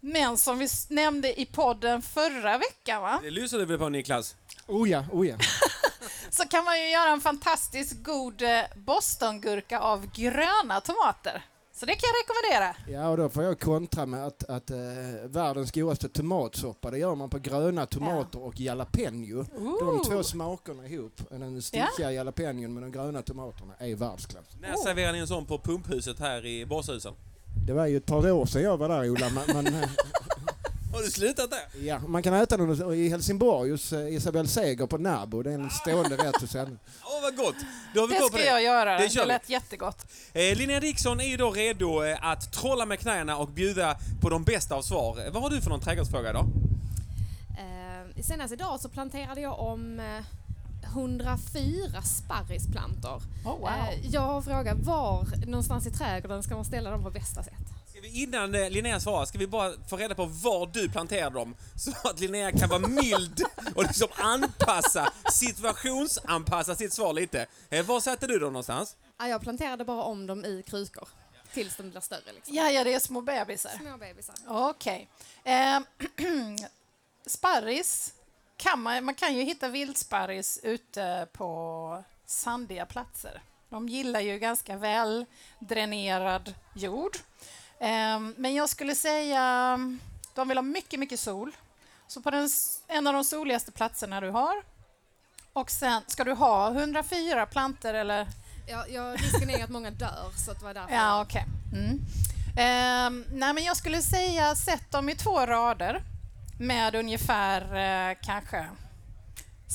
Men 0.00 0.38
som 0.38 0.58
vi 0.58 0.68
nämnde 0.88 1.40
i 1.40 1.46
podden 1.46 2.02
förra 2.02 2.58
veckan, 2.58 3.02
va? 3.02 3.20
Det 3.22 3.30
lyssnade 3.30 3.64
vi 3.64 3.78
på 3.78 3.88
Niklas. 3.88 4.36
Oh 4.66 4.90
ja, 4.90 5.04
oh 5.12 5.28
ja. 5.28 5.36
så 6.30 6.44
kan 6.44 6.64
man 6.64 6.80
ju 6.80 6.90
göra 6.90 7.10
en 7.10 7.20
fantastiskt 7.20 8.04
god 8.04 8.42
eh, 8.42 8.60
bostongurka 8.76 9.80
av 9.80 10.12
gröna 10.12 10.80
tomater. 10.80 11.44
Så 11.72 11.86
det 11.86 11.92
kan 11.92 12.08
jag 12.08 12.14
rekommendera. 12.22 12.76
Ja, 13.00 13.08
och 13.08 13.16
då 13.16 13.28
får 13.28 13.42
jag 13.42 13.60
kontra 13.60 14.06
med 14.06 14.26
att, 14.26 14.44
att 14.44 14.70
eh, 14.70 14.76
världens 15.24 15.72
godaste 15.72 16.08
tomatsoppa, 16.08 16.90
det 16.90 16.98
gör 16.98 17.14
man 17.14 17.30
på 17.30 17.38
gröna 17.38 17.86
tomater 17.86 18.42
och 18.42 18.60
jalapeno. 18.60 19.44
De 19.80 20.02
två 20.04 20.22
smakerna 20.22 20.86
ihop, 20.86 21.20
den 21.30 21.62
stickiga 21.62 22.12
jalapenon 22.12 22.74
med 22.74 22.82
de 22.82 22.92
gröna 22.92 23.22
tomaterna, 23.22 23.74
är 23.78 23.94
världsklass. 23.94 24.44
När 24.60 24.76
serverar 24.76 25.12
ni 25.12 25.18
en 25.18 25.28
sån 25.28 25.46
på 25.46 25.58
pumphuset 25.58 26.18
här 26.18 26.46
i 26.46 26.66
Bashusen? 26.66 27.14
Det 27.66 27.72
var 27.72 27.86
ju 27.86 27.96
ett 27.96 28.06
par 28.06 28.30
år 28.30 28.46
sedan 28.46 28.62
jag 28.62 28.76
var 28.76 28.88
där 28.88 29.10
Ola, 29.10 29.26
men, 29.30 29.44
men 29.64 29.74
eh, 29.82 29.88
Har 30.92 31.02
du 31.02 31.10
slutat 31.10 31.50
där? 31.50 31.86
ja, 31.86 31.98
man 31.98 32.22
kan 32.22 32.34
äta 32.34 32.56
den 32.56 32.92
i 32.94 33.08
Helsingborg 33.08 33.70
hos 33.70 33.92
eh, 33.92 34.14
Isabel 34.14 34.48
Seger 34.48 34.86
på 34.86 34.98
Närbo. 34.98 35.42
Det 35.42 35.50
är 35.50 35.54
en 35.54 35.70
stående 35.70 36.16
rätt 36.26 36.40
hos 36.40 36.54
henne. 36.54 36.76
Åh, 37.04 37.22
vad 37.22 37.36
gott! 37.36 37.54
Då 37.94 38.00
har 38.00 38.08
vi 38.08 38.14
Det 38.14 38.20
koll 38.20 38.30
på 38.30 38.36
ska 38.36 38.44
det. 38.46 38.50
jag 38.50 38.62
göra. 38.62 38.98
Det 38.98 39.08
Det, 39.08 39.20
vi. 39.20 39.26
lät 39.26 39.48
jättegott. 39.50 40.06
Eh, 40.32 40.56
Linnea 40.56 40.80
Dixon 40.80 41.20
är 41.20 41.24
ju 41.24 41.36
då 41.36 41.50
redo 41.50 42.02
eh, 42.04 42.24
att 42.30 42.52
trolla 42.52 42.86
med 42.86 42.98
knäna 43.00 43.36
och 43.36 43.48
bjuda 43.48 43.96
på 44.20 44.28
de 44.30 44.44
bästa 44.44 44.74
av 44.74 44.82
svar. 44.82 45.30
Vad 45.32 45.42
har 45.42 45.50
du 45.50 45.60
för 45.60 45.70
någon 45.70 45.80
trädgårdsfråga 45.80 46.30
idag? 46.30 46.46
Eh, 47.58 48.22
senast 48.22 48.52
idag 48.52 48.80
så 48.80 48.88
planterade 48.88 49.40
jag 49.40 49.58
om 49.60 50.00
eh, 50.00 50.06
104 50.92 52.02
sparrisplantor. 52.02 53.22
Oh, 53.44 53.58
wow. 53.58 53.68
Eh, 53.68 54.06
jag 54.06 54.20
har 54.20 54.42
frågat 54.42 54.78
var 54.78 55.26
någonstans 55.46 55.86
i 55.86 55.90
trädgården 55.90 56.42
ska 56.42 56.54
man 56.54 56.64
ställa 56.64 56.90
dem 56.90 57.04
på 57.04 57.10
bästa 57.10 57.42
sätt? 57.42 57.54
Ska 57.90 58.00
vi 58.00 58.22
innan 58.22 58.54
eh, 58.54 58.70
Linnea 58.70 59.00
svarar, 59.00 59.24
ska 59.24 59.38
vi 59.38 59.46
bara 59.46 59.72
få 59.88 59.96
reda 59.96 60.14
på 60.14 60.24
var 60.24 60.66
du 60.66 60.88
planterar 60.88 61.30
dem? 61.30 61.54
Så 61.76 61.90
att 62.08 62.20
Linnea 62.20 62.52
kan 62.52 62.68
vara 62.68 62.88
mild 62.88 63.42
och 63.74 63.82
liksom 63.82 64.08
anpassa, 64.16 65.12
situationsanpassa 65.32 66.74
sitt 66.74 66.92
svar 66.92 67.12
lite. 67.12 67.46
Eh, 67.70 67.86
var 67.86 68.00
satte 68.00 68.26
du 68.26 68.38
dem 68.38 68.52
någonstans? 68.52 68.96
Ja, 69.18 69.28
jag 69.28 69.40
planterade 69.40 69.84
bara 69.84 70.02
om 70.02 70.26
dem 70.26 70.44
i 70.44 70.62
krukor 70.66 71.08
tills 71.54 71.76
de 71.76 71.90
blir 71.90 72.00
större. 72.00 72.32
Liksom. 72.34 72.54
Ja, 72.54 72.70
ja, 72.70 72.84
det 72.84 72.94
är 72.94 73.00
små 73.00 73.20
bebisar. 73.20 73.70
Små 73.80 73.96
bebisar. 73.96 74.34
Okej. 74.48 75.08
Eh, 75.44 75.80
sparris 77.26 78.14
kan 78.60 78.82
man, 78.82 79.04
man 79.04 79.14
kan 79.14 79.34
ju 79.34 79.42
hitta 79.42 79.68
vildsparris 79.68 80.60
ute 80.62 81.28
på 81.32 82.04
sandiga 82.26 82.86
platser. 82.86 83.42
De 83.68 83.88
gillar 83.88 84.20
ju 84.20 84.38
ganska 84.38 84.76
väl 84.76 85.26
dränerad 85.58 86.54
jord. 86.74 87.16
Eh, 87.78 88.20
men 88.36 88.54
jag 88.54 88.68
skulle 88.68 88.94
säga 88.94 89.78
de 90.34 90.48
vill 90.48 90.58
ha 90.58 90.62
mycket, 90.62 91.00
mycket 91.00 91.20
sol. 91.20 91.56
Så 92.06 92.20
på 92.22 92.30
den, 92.30 92.48
en 92.88 93.06
av 93.06 93.14
de 93.14 93.24
soligaste 93.24 93.72
platserna 93.72 94.20
du 94.20 94.30
har. 94.30 94.62
Och 95.52 95.70
sen 95.70 96.02
ska 96.06 96.24
du 96.24 96.32
ha 96.32 96.70
104 96.70 97.46
planter 97.46 97.94
eller 97.94 98.28
Ja, 98.68 98.86
jag, 98.88 99.22
risken 99.22 99.50
är 99.50 99.64
att 99.64 99.70
många 99.70 99.90
dör 99.90 100.30
så 100.46 100.52
det 100.52 100.64
var 100.64 100.74
därför. 100.74 100.94
Ja, 100.94 101.22
okej. 101.22 101.44
Mm. 101.72 102.00
Ehm, 102.58 103.24
nej, 103.32 103.54
men 103.54 103.64
jag 103.64 103.76
skulle 103.76 104.02
säga 104.02 104.54
sätt 104.54 104.90
dem 104.90 105.08
i 105.08 105.14
två 105.14 105.46
rader 105.46 106.02
med 106.60 106.94
ungefär 106.94 107.62
eh, 108.10 108.16
kanske 108.22 108.70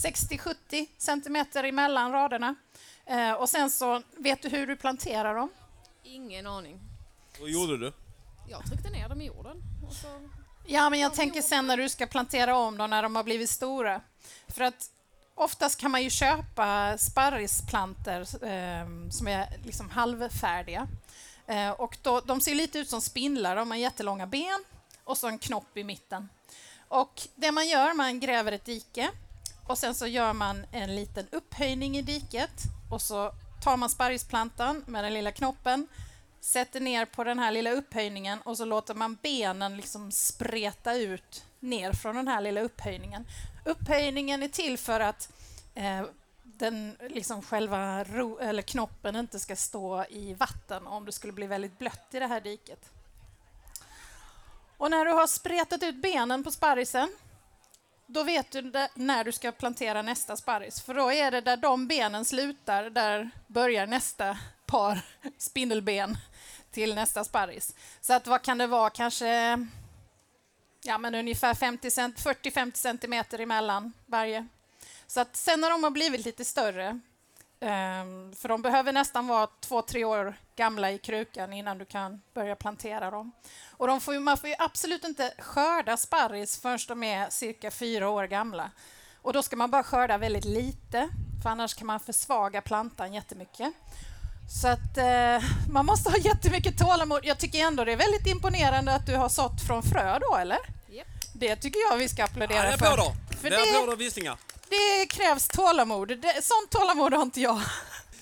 60-70 0.03 0.87
centimeter 0.97 1.63
emellan 1.63 2.11
raderna. 2.11 2.55
Eh, 3.05 3.31
och 3.31 3.49
sen 3.49 3.69
så 3.69 4.01
vet 4.17 4.41
du 4.41 4.49
hur 4.49 4.67
du 4.67 4.75
planterar 4.75 5.35
dem. 5.35 5.49
Ingen 6.03 6.47
aning. 6.47 6.79
Vad 7.39 7.49
gjorde 7.49 7.77
du? 7.77 7.93
Jag 8.49 8.65
tryckte 8.65 8.89
ner 8.89 9.09
dem 9.09 9.21
i 9.21 9.25
jorden. 9.25 9.61
Och 9.87 9.93
så... 9.93 10.07
Ja, 10.67 10.89
men 10.89 10.99
jag 10.99 11.13
tänker 11.13 11.41
sen 11.41 11.67
när 11.67 11.77
du 11.77 11.89
ska 11.89 12.05
plantera 12.05 12.57
om 12.57 12.77
dem 12.77 12.89
när 12.89 13.03
de 13.03 13.15
har 13.15 13.23
blivit 13.23 13.49
stora. 13.49 14.01
För 14.47 14.63
att 14.63 14.89
oftast 15.35 15.79
kan 15.79 15.91
man 15.91 16.03
ju 16.03 16.09
köpa 16.09 16.97
sparrisplanter 16.97 18.19
eh, 18.21 19.09
som 19.09 19.27
är 19.27 19.57
liksom 19.63 19.89
halvfärdiga. 19.89 20.87
Eh, 21.47 21.69
och 21.69 21.97
då, 22.01 22.19
de 22.19 22.41
ser 22.41 22.55
lite 22.55 22.79
ut 22.79 22.89
som 22.89 23.01
spindlar, 23.01 23.55
de 23.55 23.71
har 23.71 23.77
jättelånga 23.77 24.27
ben 24.27 24.63
och 25.03 25.17
så 25.17 25.27
en 25.27 25.39
knopp 25.39 25.77
i 25.77 25.83
mitten. 25.83 26.29
Och 26.87 27.21
det 27.35 27.51
man 27.51 27.67
gör, 27.67 27.93
man 27.93 28.19
gräver 28.19 28.51
ett 28.51 28.65
dike 28.65 29.09
och 29.67 29.77
sen 29.77 29.95
så 29.95 30.07
gör 30.07 30.33
man 30.33 30.65
en 30.71 30.95
liten 30.95 31.27
upphöjning 31.31 31.97
i 31.97 32.01
diket 32.01 32.61
och 32.91 33.01
så 33.01 33.31
tar 33.63 33.77
man 33.77 33.89
sparrisplantan 33.89 34.83
med 34.87 35.03
den 35.03 35.13
lilla 35.13 35.31
knoppen 35.31 35.87
sätter 36.45 36.79
ner 36.79 37.05
på 37.05 37.23
den 37.23 37.39
här 37.39 37.51
lilla 37.51 37.71
upphöjningen 37.71 38.41
och 38.41 38.57
så 38.57 38.65
låter 38.65 38.93
man 38.93 39.17
benen 39.21 39.77
liksom 39.77 40.11
spreta 40.11 40.95
ut 40.95 41.45
ner 41.59 41.93
från 41.93 42.15
den 42.15 42.27
här 42.27 42.41
lilla 42.41 42.61
upphöjningen. 42.61 43.25
Upphöjningen 43.65 44.43
är 44.43 44.47
till 44.47 44.77
för 44.77 44.99
att 44.99 45.29
eh, 45.75 46.05
den 46.43 46.97
liksom 47.09 47.41
själva 47.41 48.03
ro, 48.03 48.39
eller 48.39 48.61
knoppen 48.61 49.15
inte 49.15 49.39
ska 49.39 49.55
stå 49.55 50.05
i 50.09 50.33
vatten 50.33 50.87
om 50.87 51.05
det 51.05 51.11
skulle 51.11 51.33
bli 51.33 51.47
väldigt 51.47 51.79
blött 51.79 52.07
i 52.11 52.19
det 52.19 52.27
här 52.27 52.41
diket. 52.41 52.89
Och 54.77 54.91
när 54.91 55.05
du 55.05 55.11
har 55.11 55.27
spretat 55.27 55.83
ut 55.83 55.95
benen 55.95 56.43
på 56.43 56.51
sparrisen, 56.51 57.09
då 58.07 58.23
vet 58.23 58.51
du 58.51 58.71
när 58.93 59.23
du 59.23 59.31
ska 59.31 59.51
plantera 59.51 60.01
nästa 60.01 60.35
sparris. 60.35 60.81
För 60.81 60.93
då 60.93 61.11
är 61.11 61.31
det 61.31 61.41
där 61.41 61.57
de 61.57 61.87
benen 61.87 62.25
slutar, 62.25 62.89
där 62.89 63.29
börjar 63.47 63.87
nästa 63.87 64.37
par 64.65 65.01
spindelben 65.37 66.17
till 66.71 66.95
nästa 66.95 67.23
sparris. 67.23 67.75
Så 68.01 68.13
att 68.13 68.27
vad 68.27 68.41
kan 68.41 68.57
det 68.57 68.67
vara, 68.67 68.89
kanske 68.89 69.59
ja, 70.83 70.97
men 70.97 71.15
ungefär 71.15 71.53
40-50 71.53 72.71
centimeter 72.75 73.39
emellan 73.39 73.93
varje. 74.05 74.47
Så 75.07 75.19
att 75.19 75.35
sen 75.35 75.61
när 75.61 75.69
de 75.69 75.83
har 75.83 75.91
blivit 75.91 76.25
lite 76.25 76.45
större, 76.45 76.99
för 78.35 78.47
de 78.47 78.61
behöver 78.61 78.91
nästan 78.93 79.27
vara 79.27 79.47
två, 79.61 79.81
tre 79.81 80.03
år 80.05 80.35
gamla 80.55 80.91
i 80.91 80.97
krukan 80.97 81.53
innan 81.53 81.77
du 81.77 81.85
kan 81.85 82.21
börja 82.33 82.55
plantera 82.55 83.11
dem. 83.11 83.31
Och 83.71 83.87
de 83.87 84.01
får 84.01 84.19
man 84.19 84.37
får 84.37 84.49
ju 84.49 84.55
absolut 84.59 85.03
inte 85.03 85.33
skörda 85.39 85.97
sparris 85.97 86.61
förrän 86.61 86.79
de 86.87 87.03
är 87.03 87.29
cirka 87.29 87.71
fyra 87.71 88.09
år 88.09 88.23
gamla. 88.23 88.71
Och 89.21 89.33
då 89.33 89.43
ska 89.43 89.55
man 89.55 89.71
bara 89.71 89.83
skörda 89.83 90.17
väldigt 90.17 90.45
lite, 90.45 91.09
för 91.43 91.49
annars 91.49 91.73
kan 91.73 91.87
man 91.87 91.99
försvaga 91.99 92.61
plantan 92.61 93.13
jättemycket. 93.13 93.73
Så 94.61 94.67
att 94.67 94.97
eh, 94.97 95.43
man 95.71 95.85
måste 95.85 96.09
ha 96.09 96.17
jättemycket 96.17 96.77
tålamod. 96.79 97.19
Jag 97.23 97.39
tycker 97.39 97.59
ändå 97.59 97.83
det 97.85 97.91
är 97.91 97.95
väldigt 97.97 98.27
imponerande 98.27 98.95
att 98.95 99.05
du 99.05 99.15
har 99.15 99.29
sått 99.29 99.61
från 99.67 99.83
frö 99.83 100.19
då, 100.19 100.35
eller? 100.35 100.57
Japp. 100.89 101.07
Det 101.33 101.55
tycker 101.55 101.79
jag 101.89 101.97
vi 101.97 102.09
ska 102.09 102.21
Ja, 102.21 102.25
applådera 102.25 102.61
det 102.63 102.67
är 102.73 102.77
för. 102.77 102.97
då. 102.97 103.13
För 103.41 103.49
Det 103.49 103.55
är 103.55 103.59
det- 103.65 103.69
applåder 103.77 103.93
och 103.93 104.01
visslingar. 104.01 104.37
Det 104.75 105.05
krävs 105.05 105.47
tålamod. 105.47 106.07
Det, 106.07 106.43
sånt 106.43 106.69
tålamod 106.69 107.13
har 107.13 107.21
inte 107.21 107.41
jag. 107.41 107.55
Eh, 107.55 107.61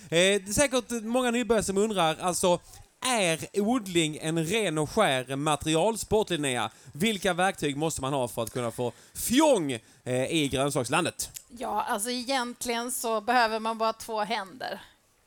det 0.10 0.50
är 0.50 0.54
säkert 0.54 0.92
många 1.04 1.32
nybörjare 1.32 1.64
som 1.64 1.78
undrar, 1.78 2.18
alltså, 2.22 2.60
är 3.06 3.48
odling 3.54 4.18
en 4.22 4.46
ren 4.46 4.78
och 4.78 4.90
skär 4.90 5.36
materialsport, 5.36 6.30
Linnea? 6.30 6.70
Vilka 6.92 7.34
verktyg 7.34 7.78
måste 7.78 8.02
man 8.02 8.14
ha 8.14 8.28
för 8.28 8.44
att 8.44 8.54
kunna 8.54 8.72
få 8.72 8.92
fjong 9.16 9.72
eh, 10.04 10.26
i 10.26 10.48
grönsakslandet? 10.48 11.30
Ja, 11.48 11.84
alltså 11.84 12.10
egentligen 12.10 12.92
så 12.92 13.22
behöver 13.22 13.60
man 13.60 13.78
bara 13.78 13.94
två 13.94 14.24
händer, 14.24 14.82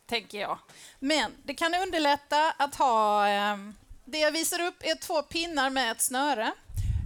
tänker 0.08 0.40
jag. 0.40 0.58
Men 0.98 1.32
det 1.44 1.54
kan 1.54 1.74
underlätta 1.74 2.54
att 2.58 2.74
ha... 2.74 3.28
Eh, 3.28 3.56
det 4.04 4.18
jag 4.18 4.32
visar 4.32 4.60
upp 4.60 4.74
är 4.80 4.94
två 4.94 5.22
pinnar 5.22 5.70
med 5.70 5.92
ett 5.92 6.00
snöre. 6.00 6.52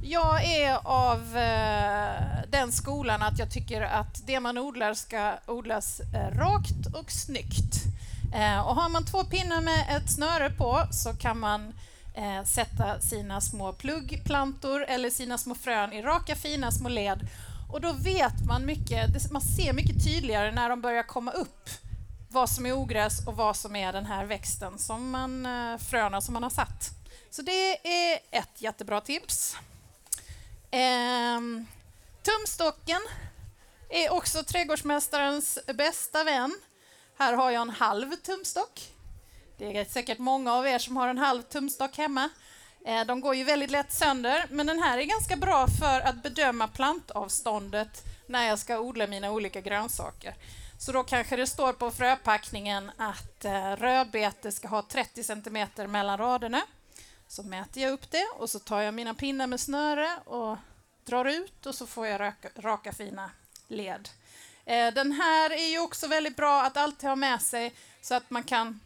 Jag 0.02 0.44
är 0.44 0.78
av 0.84 1.36
eh, 1.36 2.50
den 2.50 2.72
skolan 2.72 3.22
att 3.22 3.38
jag 3.38 3.50
tycker 3.50 3.82
att 3.82 4.26
det 4.26 4.40
man 4.40 4.58
odlar 4.58 4.94
ska 4.94 5.34
odlas 5.46 6.00
eh, 6.00 6.38
rakt 6.38 6.94
och 6.94 7.10
snyggt. 7.10 7.74
Eh, 8.34 8.60
och 8.60 8.74
har 8.74 8.88
man 8.88 9.04
två 9.04 9.24
pinnar 9.24 9.60
med 9.60 9.96
ett 9.96 10.10
snöre 10.10 10.50
på 10.50 10.82
så 10.90 11.12
kan 11.12 11.38
man 11.38 11.72
eh, 12.14 12.44
sätta 12.44 13.00
sina 13.00 13.40
små 13.40 13.72
pluggplantor 13.72 14.84
eller 14.88 15.10
sina 15.10 15.38
små 15.38 15.54
frön 15.54 15.92
i 15.92 16.02
raka 16.02 16.36
fina 16.36 16.70
små 16.70 16.88
led. 16.88 17.28
Och 17.72 17.80
då 17.80 17.92
vet 17.92 18.44
man 18.46 18.66
mycket, 18.66 19.30
man 19.30 19.42
ser 19.42 19.72
mycket 19.72 20.04
tydligare 20.04 20.52
när 20.52 20.68
de 20.68 20.80
börjar 20.80 21.02
komma 21.02 21.30
upp 21.30 21.70
vad 22.28 22.50
som 22.50 22.66
är 22.66 22.72
ogräs 22.72 23.26
och 23.26 23.36
vad 23.36 23.56
som 23.56 23.76
är 23.76 23.92
den 23.92 24.06
här 24.06 24.24
växten 24.24 24.78
som 24.78 25.10
man, 25.10 25.46
eh, 25.46 25.78
fröna 25.78 26.20
som 26.20 26.34
man 26.34 26.42
har 26.42 26.50
satt. 26.50 26.90
Så 27.30 27.42
det 27.42 27.88
är 27.88 28.18
ett 28.30 28.62
jättebra 28.62 29.00
tips. 29.00 29.56
Ehm, 30.70 31.66
tumstocken 32.22 33.00
är 33.88 34.12
också 34.12 34.42
trädgårdsmästarens 34.42 35.58
bästa 35.74 36.24
vän. 36.24 36.54
Här 37.18 37.32
har 37.32 37.50
jag 37.50 37.62
en 37.62 37.70
halv 37.70 38.16
tumstock. 38.16 38.80
Det 39.58 39.76
är 39.76 39.84
säkert 39.84 40.18
många 40.18 40.54
av 40.54 40.66
er 40.66 40.78
som 40.78 40.96
har 40.96 41.08
en 41.08 41.18
halv 41.18 41.42
tumstock 41.42 41.96
hemma. 41.98 42.28
Eh, 42.86 43.04
De 43.06 43.20
går 43.20 43.34
ju 43.34 43.44
väldigt 43.44 43.70
lätt 43.70 43.92
sönder, 43.92 44.46
men 44.50 44.66
den 44.66 44.82
här 44.82 44.98
är 44.98 45.02
ganska 45.02 45.36
bra 45.36 45.66
för 45.80 46.00
att 46.00 46.22
bedöma 46.22 46.68
plantavståndet 46.68 48.04
när 48.26 48.48
jag 48.48 48.58
ska 48.58 48.78
odla 48.78 49.06
mina 49.06 49.30
olika 49.30 49.60
grönsaker. 49.60 50.34
Så 50.78 50.92
då 50.92 51.02
kanske 51.02 51.36
det 51.36 51.46
står 51.46 51.72
på 51.72 51.90
fröpackningen 51.90 52.90
att 52.96 53.44
eh, 53.44 53.76
rödbete 53.76 54.52
ska 54.52 54.68
ha 54.68 54.82
30 54.82 55.24
cm 55.24 55.68
mellan 55.90 56.18
raderna. 56.18 56.62
Så 57.30 57.42
mäter 57.42 57.82
jag 57.82 57.92
upp 57.92 58.10
det 58.10 58.26
och 58.34 58.50
så 58.50 58.58
tar 58.58 58.80
jag 58.80 58.94
mina 58.94 59.14
pinnar 59.14 59.46
med 59.46 59.60
snöre 59.60 60.18
och 60.24 60.56
drar 61.04 61.24
ut 61.24 61.66
och 61.66 61.74
så 61.74 61.86
får 61.86 62.06
jag 62.06 62.20
raka, 62.20 62.48
raka 62.56 62.92
fina 62.92 63.30
led. 63.68 64.08
Eh, 64.64 64.94
den 64.94 65.12
här 65.12 65.50
är 65.50 65.66
ju 65.66 65.78
också 65.78 66.06
väldigt 66.06 66.36
bra 66.36 66.62
att 66.62 66.76
alltid 66.76 67.08
ha 67.08 67.16
med 67.16 67.42
sig 67.42 67.74
så 68.00 68.14
att 68.14 68.30
man 68.30 68.42
kan 68.42 68.80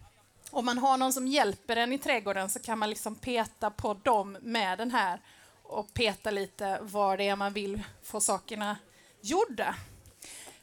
om 0.50 0.64
man 0.64 0.78
har 0.78 0.96
någon 0.96 1.12
som 1.12 1.26
hjälper 1.26 1.76
en 1.76 1.92
i 1.92 1.98
trädgården 1.98 2.50
så 2.50 2.58
kan 2.58 2.78
man 2.78 2.90
liksom 2.90 3.14
peta 3.14 3.70
på 3.70 3.94
dem 3.94 4.36
med 4.40 4.78
den 4.78 4.90
här 4.90 5.20
och 5.62 5.94
peta 5.94 6.30
lite 6.30 6.78
var 6.82 7.16
det 7.16 7.28
är 7.28 7.36
man 7.36 7.52
vill 7.52 7.82
få 8.02 8.20
sakerna 8.20 8.76
gjorda. 9.20 9.74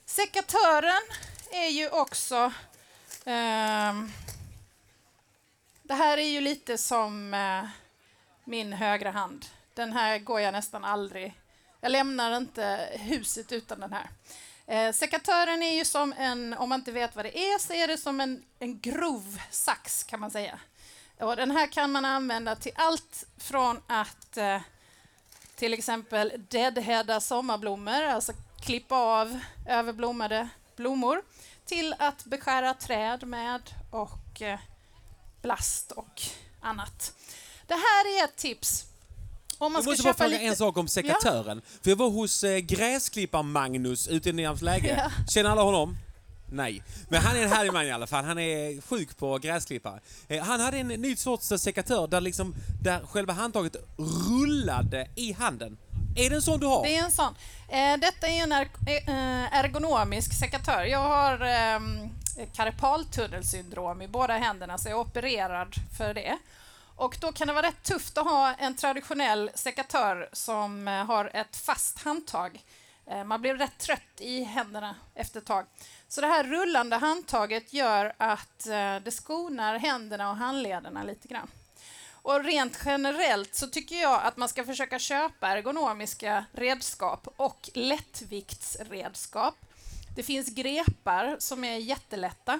Sekatören 0.05 1.01
är 1.51 1.69
ju 1.69 1.89
också... 1.89 2.51
eh, 3.25 3.93
det 5.91 5.95
här 5.95 6.17
är 6.17 6.29
ju 6.29 6.41
lite 6.41 6.77
som 6.77 7.33
eh, 7.33 7.69
min 8.43 8.73
högra 8.73 9.11
hand. 9.11 9.45
Den 9.73 9.93
här 9.93 10.19
går 10.19 10.39
jag 10.39 10.51
nästan 10.51 10.83
aldrig... 10.83 11.33
Jag 11.81 11.91
lämnar 11.91 12.37
inte 12.37 12.89
huset 12.93 13.51
utan 13.51 13.79
den 13.79 13.93
här. 13.93 14.09
Eh, 14.67 14.93
sekatören 14.93 15.63
är 15.63 15.75
ju 15.75 15.85
som 15.85 16.13
en, 16.17 16.53
om 16.53 16.69
man 16.69 16.79
inte 16.79 16.91
vet 16.91 17.15
vad 17.15 17.25
det 17.25 17.37
är, 17.37 17.59
så 17.59 17.73
är 17.73 17.87
det 17.87 17.97
som 17.97 18.21
en, 18.21 18.43
en 18.59 18.79
grov 18.79 19.41
sax 19.49 20.03
kan 20.03 20.19
man 20.19 20.31
säga. 20.31 20.59
Och 21.19 21.35
den 21.35 21.51
här 21.51 21.67
kan 21.67 21.91
man 21.91 22.05
använda 22.05 22.55
till 22.55 22.73
allt 22.75 23.25
från 23.37 23.81
att 23.87 24.37
eh, 24.37 24.61
till 25.55 25.73
exempel 25.73 26.31
deadheada 26.49 27.19
sommarblommor, 27.19 28.03
alltså 28.03 28.33
klippa 28.65 28.95
av 28.95 29.39
överblommade 29.67 30.49
blommor, 30.75 31.21
till 31.65 31.95
att 31.99 32.25
beskära 32.25 32.73
träd 32.73 33.27
med 33.27 33.61
och 33.91 34.41
eh, 34.41 34.59
blast 35.41 35.91
och 35.91 36.21
annat. 36.61 37.13
Det 37.67 37.73
här 37.73 38.19
är 38.19 38.23
ett 38.23 38.35
tips. 38.35 38.85
Om 39.57 39.73
man 39.73 39.81
Jag 39.81 39.89
måste 39.89 40.03
bara 40.03 40.13
fråga 40.13 40.29
lite... 40.29 40.43
en 40.43 40.55
sak 40.55 40.77
om 40.77 40.87
sekatören. 40.87 41.61
För 41.83 41.89
jag 41.89 41.97
var 41.97 42.09
hos 42.09 42.43
eh, 42.43 42.57
Gräsklippar-Magnus 42.57 44.07
ute 44.07 44.29
i 44.29 44.33
Nyhamnsläge. 44.33 44.95
Ja. 44.97 45.25
Känner 45.29 45.49
alla 45.49 45.61
honom? 45.61 45.97
Nej. 46.51 46.83
Men 47.09 47.21
han 47.21 47.37
är 47.37 47.43
en 47.43 47.49
härlig 47.49 47.73
man 47.73 47.85
i 47.85 47.91
alla 47.91 48.07
fall. 48.07 48.25
Han 48.25 48.39
är 48.39 48.81
sjuk 48.81 49.17
på 49.17 49.37
gräsklippare. 49.37 49.99
Eh, 50.27 50.43
han 50.43 50.59
hade 50.59 50.77
en 50.77 50.87
ny 50.87 51.15
sorts 51.15 51.47
sekatör 51.47 52.07
där, 52.07 52.21
liksom, 52.21 52.55
där 52.83 52.99
själva 53.05 53.33
handtaget 53.33 53.75
rullade 54.29 55.07
i 55.15 55.31
handen. 55.33 55.77
Är 56.15 56.29
det 56.29 56.35
en 56.35 56.41
sån 56.41 56.59
du 56.59 56.65
har? 56.65 56.83
Det 56.83 56.97
är 56.97 57.03
en 57.03 57.11
sån. 57.11 57.35
Eh, 57.69 57.97
detta 57.99 58.27
är 58.27 58.43
en 58.43 58.51
eh, 58.51 59.59
ergonomisk 59.59 60.39
sekatör. 60.39 60.83
Jag 60.83 60.99
har 60.99 61.33
eh, 61.41 61.79
karpaltunnelsyndrom 62.53 64.01
i 64.01 64.07
båda 64.07 64.37
händerna 64.37 64.77
så 64.77 64.89
jag 64.89 64.97
är 64.97 65.01
opererad 65.01 65.75
för 65.97 66.13
det. 66.13 66.37
Och 66.95 67.17
då 67.21 67.31
kan 67.31 67.47
det 67.47 67.53
vara 67.53 67.67
rätt 67.67 67.83
tufft 67.83 68.17
att 68.17 68.25
ha 68.25 68.53
en 68.53 68.75
traditionell 68.75 69.51
sekatör 69.55 70.29
som 70.33 70.87
eh, 70.87 71.05
har 71.05 71.31
ett 71.33 71.57
fast 71.57 72.01
handtag. 72.01 72.63
Eh, 73.07 73.23
man 73.23 73.41
blir 73.41 73.55
rätt 73.55 73.77
trött 73.77 74.01
i 74.17 74.43
händerna 74.43 74.95
efter 75.15 75.39
ett 75.39 75.45
tag. 75.45 75.65
Så 76.07 76.21
det 76.21 76.27
här 76.27 76.43
rullande 76.43 76.95
handtaget 76.95 77.73
gör 77.73 78.13
att 78.17 78.67
eh, 78.67 78.95
det 78.95 79.11
skonar 79.13 79.79
händerna 79.79 80.29
och 80.29 80.35
handlederna 80.35 81.03
lite 81.03 81.27
grann. 81.27 81.47
Och 82.23 82.43
rent 82.43 82.79
generellt 82.85 83.55
så 83.55 83.67
tycker 83.67 83.95
jag 83.95 84.21
att 84.23 84.37
man 84.37 84.49
ska 84.49 84.63
försöka 84.63 84.99
köpa 84.99 85.47
ergonomiska 85.49 86.45
redskap 86.51 87.27
och 87.35 87.69
lättviktsredskap. 87.73 89.55
Det 90.15 90.23
finns 90.23 90.49
grepar 90.49 91.35
som 91.39 91.63
är 91.63 91.77
jättelätta. 91.77 92.59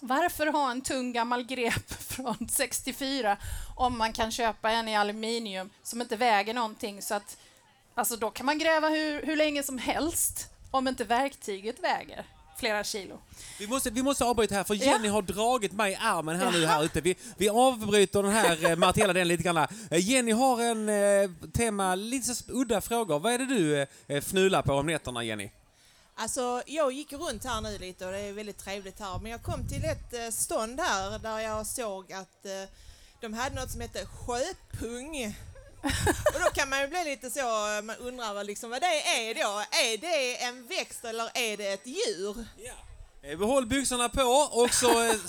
Varför 0.00 0.46
ha 0.46 0.70
en 0.70 0.80
tung 0.80 1.12
gammal 1.12 1.42
grep 1.44 1.92
från 1.98 2.48
64 2.48 3.36
om 3.76 3.98
man 3.98 4.12
kan 4.12 4.30
köpa 4.30 4.70
en 4.70 4.88
i 4.88 4.96
aluminium 4.96 5.70
som 5.82 6.00
inte 6.00 6.16
väger 6.16 6.54
någonting 6.54 7.02
så 7.02 7.14
att 7.14 7.36
alltså 7.94 8.16
då 8.16 8.30
kan 8.30 8.46
man 8.46 8.58
gräva 8.58 8.88
hur, 8.88 9.26
hur 9.26 9.36
länge 9.36 9.62
som 9.62 9.78
helst 9.78 10.50
om 10.70 10.88
inte 10.88 11.04
verktyget 11.04 11.82
väger 11.82 12.26
flera 12.56 12.84
kilo. 12.84 13.18
Vi 13.58 13.66
måste, 13.66 13.90
vi 13.90 14.02
måste 14.02 14.24
avbryta 14.24 14.54
här 14.54 14.64
för 14.64 14.74
Ja. 14.74 14.84
Jenny 14.84 15.08
har 15.08 15.22
dragit 15.22 15.72
mig 15.72 15.92
i 15.92 15.96
armen 16.00 16.36
här 16.36 16.52
nu 16.52 16.58
Jaha. 16.58 16.72
här 16.72 16.84
ute. 16.84 17.00
Vi, 17.00 17.16
vi 17.36 17.48
avbryter 17.48 18.22
den 18.22 18.32
här 18.32 18.70
eh, 18.70 18.76
materiella 18.76 19.12
delen 19.12 19.28
lite 19.28 19.42
grann. 19.42 19.56
Eh, 19.56 19.68
Jenny 19.90 20.32
har 20.32 20.62
en 20.62 20.88
eh, 20.88 21.30
tema, 21.52 21.94
lite 21.94 22.32
udda 22.48 22.80
frågor. 22.80 23.18
Vad 23.18 23.32
är 23.32 23.38
det 23.38 23.46
du 23.46 23.86
eh, 24.06 24.20
fnular 24.20 24.62
på 24.62 24.72
om 24.72 24.86
nätterna 24.86 25.24
Jenny? 25.24 25.50
Alltså, 26.14 26.62
jag 26.66 26.92
gick 26.92 27.12
runt 27.12 27.44
här 27.44 27.60
nu 27.60 27.78
lite 27.78 28.06
och 28.06 28.12
det 28.12 28.18
är 28.18 28.32
väldigt 28.32 28.58
trevligt 28.58 29.00
här, 29.00 29.18
men 29.18 29.30
jag 29.30 29.42
kom 29.42 29.68
till 29.68 29.84
ett 29.84 30.12
eh, 30.12 30.30
stånd 30.30 30.80
här 30.80 31.18
där 31.18 31.38
jag 31.38 31.66
såg 31.66 32.12
att 32.12 32.46
eh, 32.46 32.70
de 33.20 33.34
hade 33.34 33.60
något 33.60 33.70
som 33.70 33.80
hette 33.80 34.06
sjöpung. 34.06 35.36
Och 36.34 36.40
då 36.44 36.50
kan 36.54 36.68
man 36.68 36.80
ju 36.80 36.88
bli 36.88 37.04
lite 37.04 37.30
så, 37.30 37.76
eh, 37.76 37.82
man 37.82 37.96
undrar 37.96 38.34
vad, 38.34 38.46
liksom, 38.46 38.70
vad 38.70 38.80
det 38.80 38.86
är 38.86 39.34
då. 39.34 39.60
Är 39.70 39.98
det 39.98 40.42
en 40.44 40.66
växt 40.66 41.04
eller 41.04 41.30
är 41.34 41.56
det 41.56 41.72
ett 41.72 41.86
djur? 41.86 42.46
Eh, 43.22 43.38
Behåll 43.38 43.66
byxorna 43.66 44.08
på 44.08 44.48
och 44.52 44.74
så 44.74 44.88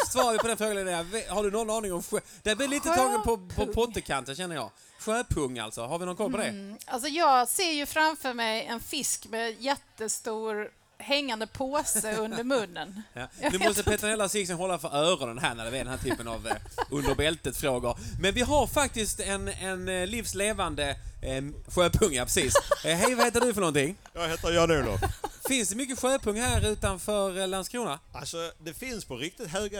svarar 0.10 0.32
vi 0.32 0.38
på 0.38 0.48
den 0.48 0.58
frågan 0.58 0.88
Har 1.30 1.44
du 1.44 1.52
någon 1.52 1.70
aning 1.70 1.94
om 1.94 2.04
sjö... 2.04 2.20
Det 2.44 2.56
blir 2.56 2.68
lite 2.68 2.88
tagen 2.90 3.22
på, 3.22 3.38
på 3.38 3.74
pottekanten 3.74 4.36
känner 4.36 4.56
jag. 4.56 4.72
Sjöpung 5.05 5.60
alltså, 5.60 5.86
har 5.86 6.00
vi 6.00 6.05
någon 6.05 6.15
koll 6.15 6.31
på 6.31 6.38
det? 6.38 6.48
Mm. 6.48 6.77
Alltså 6.86 7.07
jag 7.07 7.48
ser 7.48 7.72
ju 7.72 7.86
framför 7.86 8.33
mig 8.33 8.65
en 8.65 8.79
fisk 8.79 9.27
med 9.29 9.62
jättestor 9.62 10.69
hängande 10.98 11.48
påse 11.48 12.15
under 12.19 12.43
munnen. 12.43 13.01
Ja. 13.13 13.27
Nu 13.51 13.57
måste 13.57 13.83
Petronella 13.83 14.29
Sixten 14.29 14.57
hålla 14.57 14.79
för 14.79 14.95
öronen 14.95 15.38
här 15.38 15.55
när 15.55 15.72
det 15.72 15.77
är 15.77 15.83
den 15.83 15.88
här 15.88 15.98
typen 15.98 16.27
av 16.27 16.48
eh, 16.48 16.55
under 16.89 17.15
bältet-frågor. 17.15 17.98
Men 18.22 18.33
vi 18.33 18.41
har 18.41 18.67
faktiskt 18.67 19.19
en, 19.19 19.48
en 19.48 19.88
eh, 19.88 20.07
livslevande 20.07 20.95
eh, 21.22 21.43
sjöpung, 21.67 22.13
ja 22.13 22.25
precis. 22.25 22.53
Eh, 22.86 22.95
hej, 22.98 23.15
vad 23.15 23.25
heter 23.25 23.41
du 23.41 23.53
för 23.53 23.62
någonting? 23.62 23.95
Jag 24.13 24.29
heter 24.29 24.51
Jan-Olof. 24.51 25.01
Finns 25.48 25.69
det 25.69 25.75
mycket 25.75 26.00
sjöpung 26.00 26.39
här 26.39 26.72
utanför 26.72 27.39
eh, 27.39 27.48
Landskrona? 27.48 28.00
Alltså, 28.13 28.51
det 28.60 28.74
finns 28.74 29.05
på 29.05 29.15
riktigt 29.15 29.48
höga, 29.48 29.79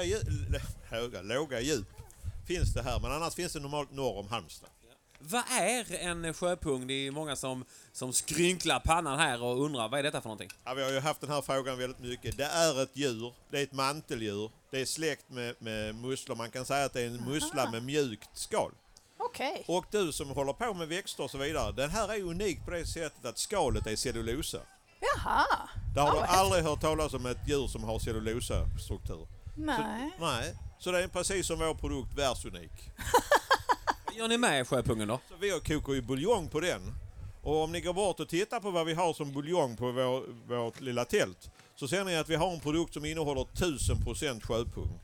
höga, 0.90 1.22
låga 1.22 1.60
djup. 1.62 1.88
Finns 2.48 2.74
det 2.74 2.84
här, 2.84 3.00
men 3.00 3.12
annars 3.12 3.36
finns 3.36 3.54
det 3.54 3.60
normalt 3.60 3.92
norr 3.92 4.20
om 4.20 4.28
Halmstad. 4.28 4.70
Vad 5.26 5.44
är 5.52 5.94
en 5.96 6.34
sjöpung? 6.34 6.88
Det 6.88 6.94
är 6.94 7.12
många 7.12 7.36
som, 7.36 7.66
som 7.92 8.14
skrynklar 8.14 8.80
pannan 8.80 9.20
här 9.20 9.44
och 9.44 9.62
undrar 9.66 9.90
vad 9.90 10.00
är 10.00 10.04
detta 10.04 10.22
för 10.22 10.30
någonting? 10.30 10.50
Ja, 10.64 10.74
vi 10.74 10.84
har 10.84 10.92
ju 10.92 11.00
haft 11.00 11.22
den 11.22 11.30
här 11.30 11.42
frågan 11.42 11.78
väldigt 11.78 12.00
mycket. 12.00 12.38
Det 12.38 12.44
är 12.46 12.84
ett 12.84 12.90
djur, 12.94 13.34
det 13.52 13.60
är 13.60 13.64
ett 13.64 13.72
manteldjur, 13.72 14.52
det 14.72 14.82
är 14.82 14.86
släkt 14.86 15.30
med, 15.30 15.56
med 15.60 15.96
musslor. 15.96 16.36
Man 16.36 16.52
kan 16.52 16.66
säga 16.66 16.86
att 16.86 16.94
det 16.94 17.02
är 17.02 17.08
en 17.08 17.24
mussla 17.30 17.72
med 17.72 17.84
mjukt 17.84 18.30
skal. 18.34 18.72
Okej. 19.18 19.64
Och 19.68 19.86
du 19.92 20.12
som 20.12 20.30
håller 20.30 20.54
på 20.54 20.74
med 20.74 20.88
växter 20.88 21.24
och 21.24 21.32
så 21.32 21.38
vidare, 21.38 21.72
den 21.72 21.90
här 21.90 22.14
är 22.14 22.22
unik 22.22 22.66
på 22.66 22.72
det 22.72 22.86
sättet 22.86 23.26
att 23.26 23.38
skalet 23.38 23.88
är 23.88 23.96
cellulosa. 23.96 24.60
Jaha. 25.00 25.46
Det 25.96 26.02
har 26.02 26.08
Ja, 26.08 26.22
du 26.22 26.28
aldrig 26.28 26.64
hört 26.64 26.82
talas 26.82 27.14
om 27.14 27.26
ett 27.26 27.48
djur 27.48 27.68
som 27.68 27.84
har 27.84 28.00
cellulosastruktur. 28.00 29.28
Nej. 29.58 30.12
Nej, 30.20 30.56
så 30.80 30.92
det 30.92 31.04
är 31.04 31.08
precis 31.08 31.48
som 31.48 31.60
vår 31.60 31.74
produkt 31.76 32.14
världsunik. 32.14 32.72
Gör 34.18 34.28
ni 34.28 34.38
med 34.38 34.68
sjöpungen 34.68 35.08
då? 35.08 35.20
Så 35.30 35.36
vi 35.40 35.50
kokar 35.50 35.94
ju 35.94 36.02
buljong 36.02 36.50
på 36.50 36.60
den. 36.60 36.82
Och 37.44 37.64
om 37.64 37.72
ni 37.72 37.82
går 37.82 37.94
bort 37.94 38.20
och 38.20 38.30
tittar 38.30 38.60
på 38.60 38.72
vad 38.72 38.86
vi 38.86 38.94
har 38.94 39.14
som 39.14 39.34
buljong 39.34 39.78
på 39.78 39.92
vår, 39.92 40.24
vårt 40.56 40.82
lilla 40.82 41.06
tält 41.06 41.50
så 41.76 41.88
ser 41.88 42.04
ni 42.04 42.16
att 42.18 42.30
vi 42.30 42.36
har 42.36 42.54
en 42.54 42.60
produkt 42.60 42.94
som 42.94 43.06
innehåller 43.06 43.42
1000% 43.42 44.42
sjöpung. 44.42 45.00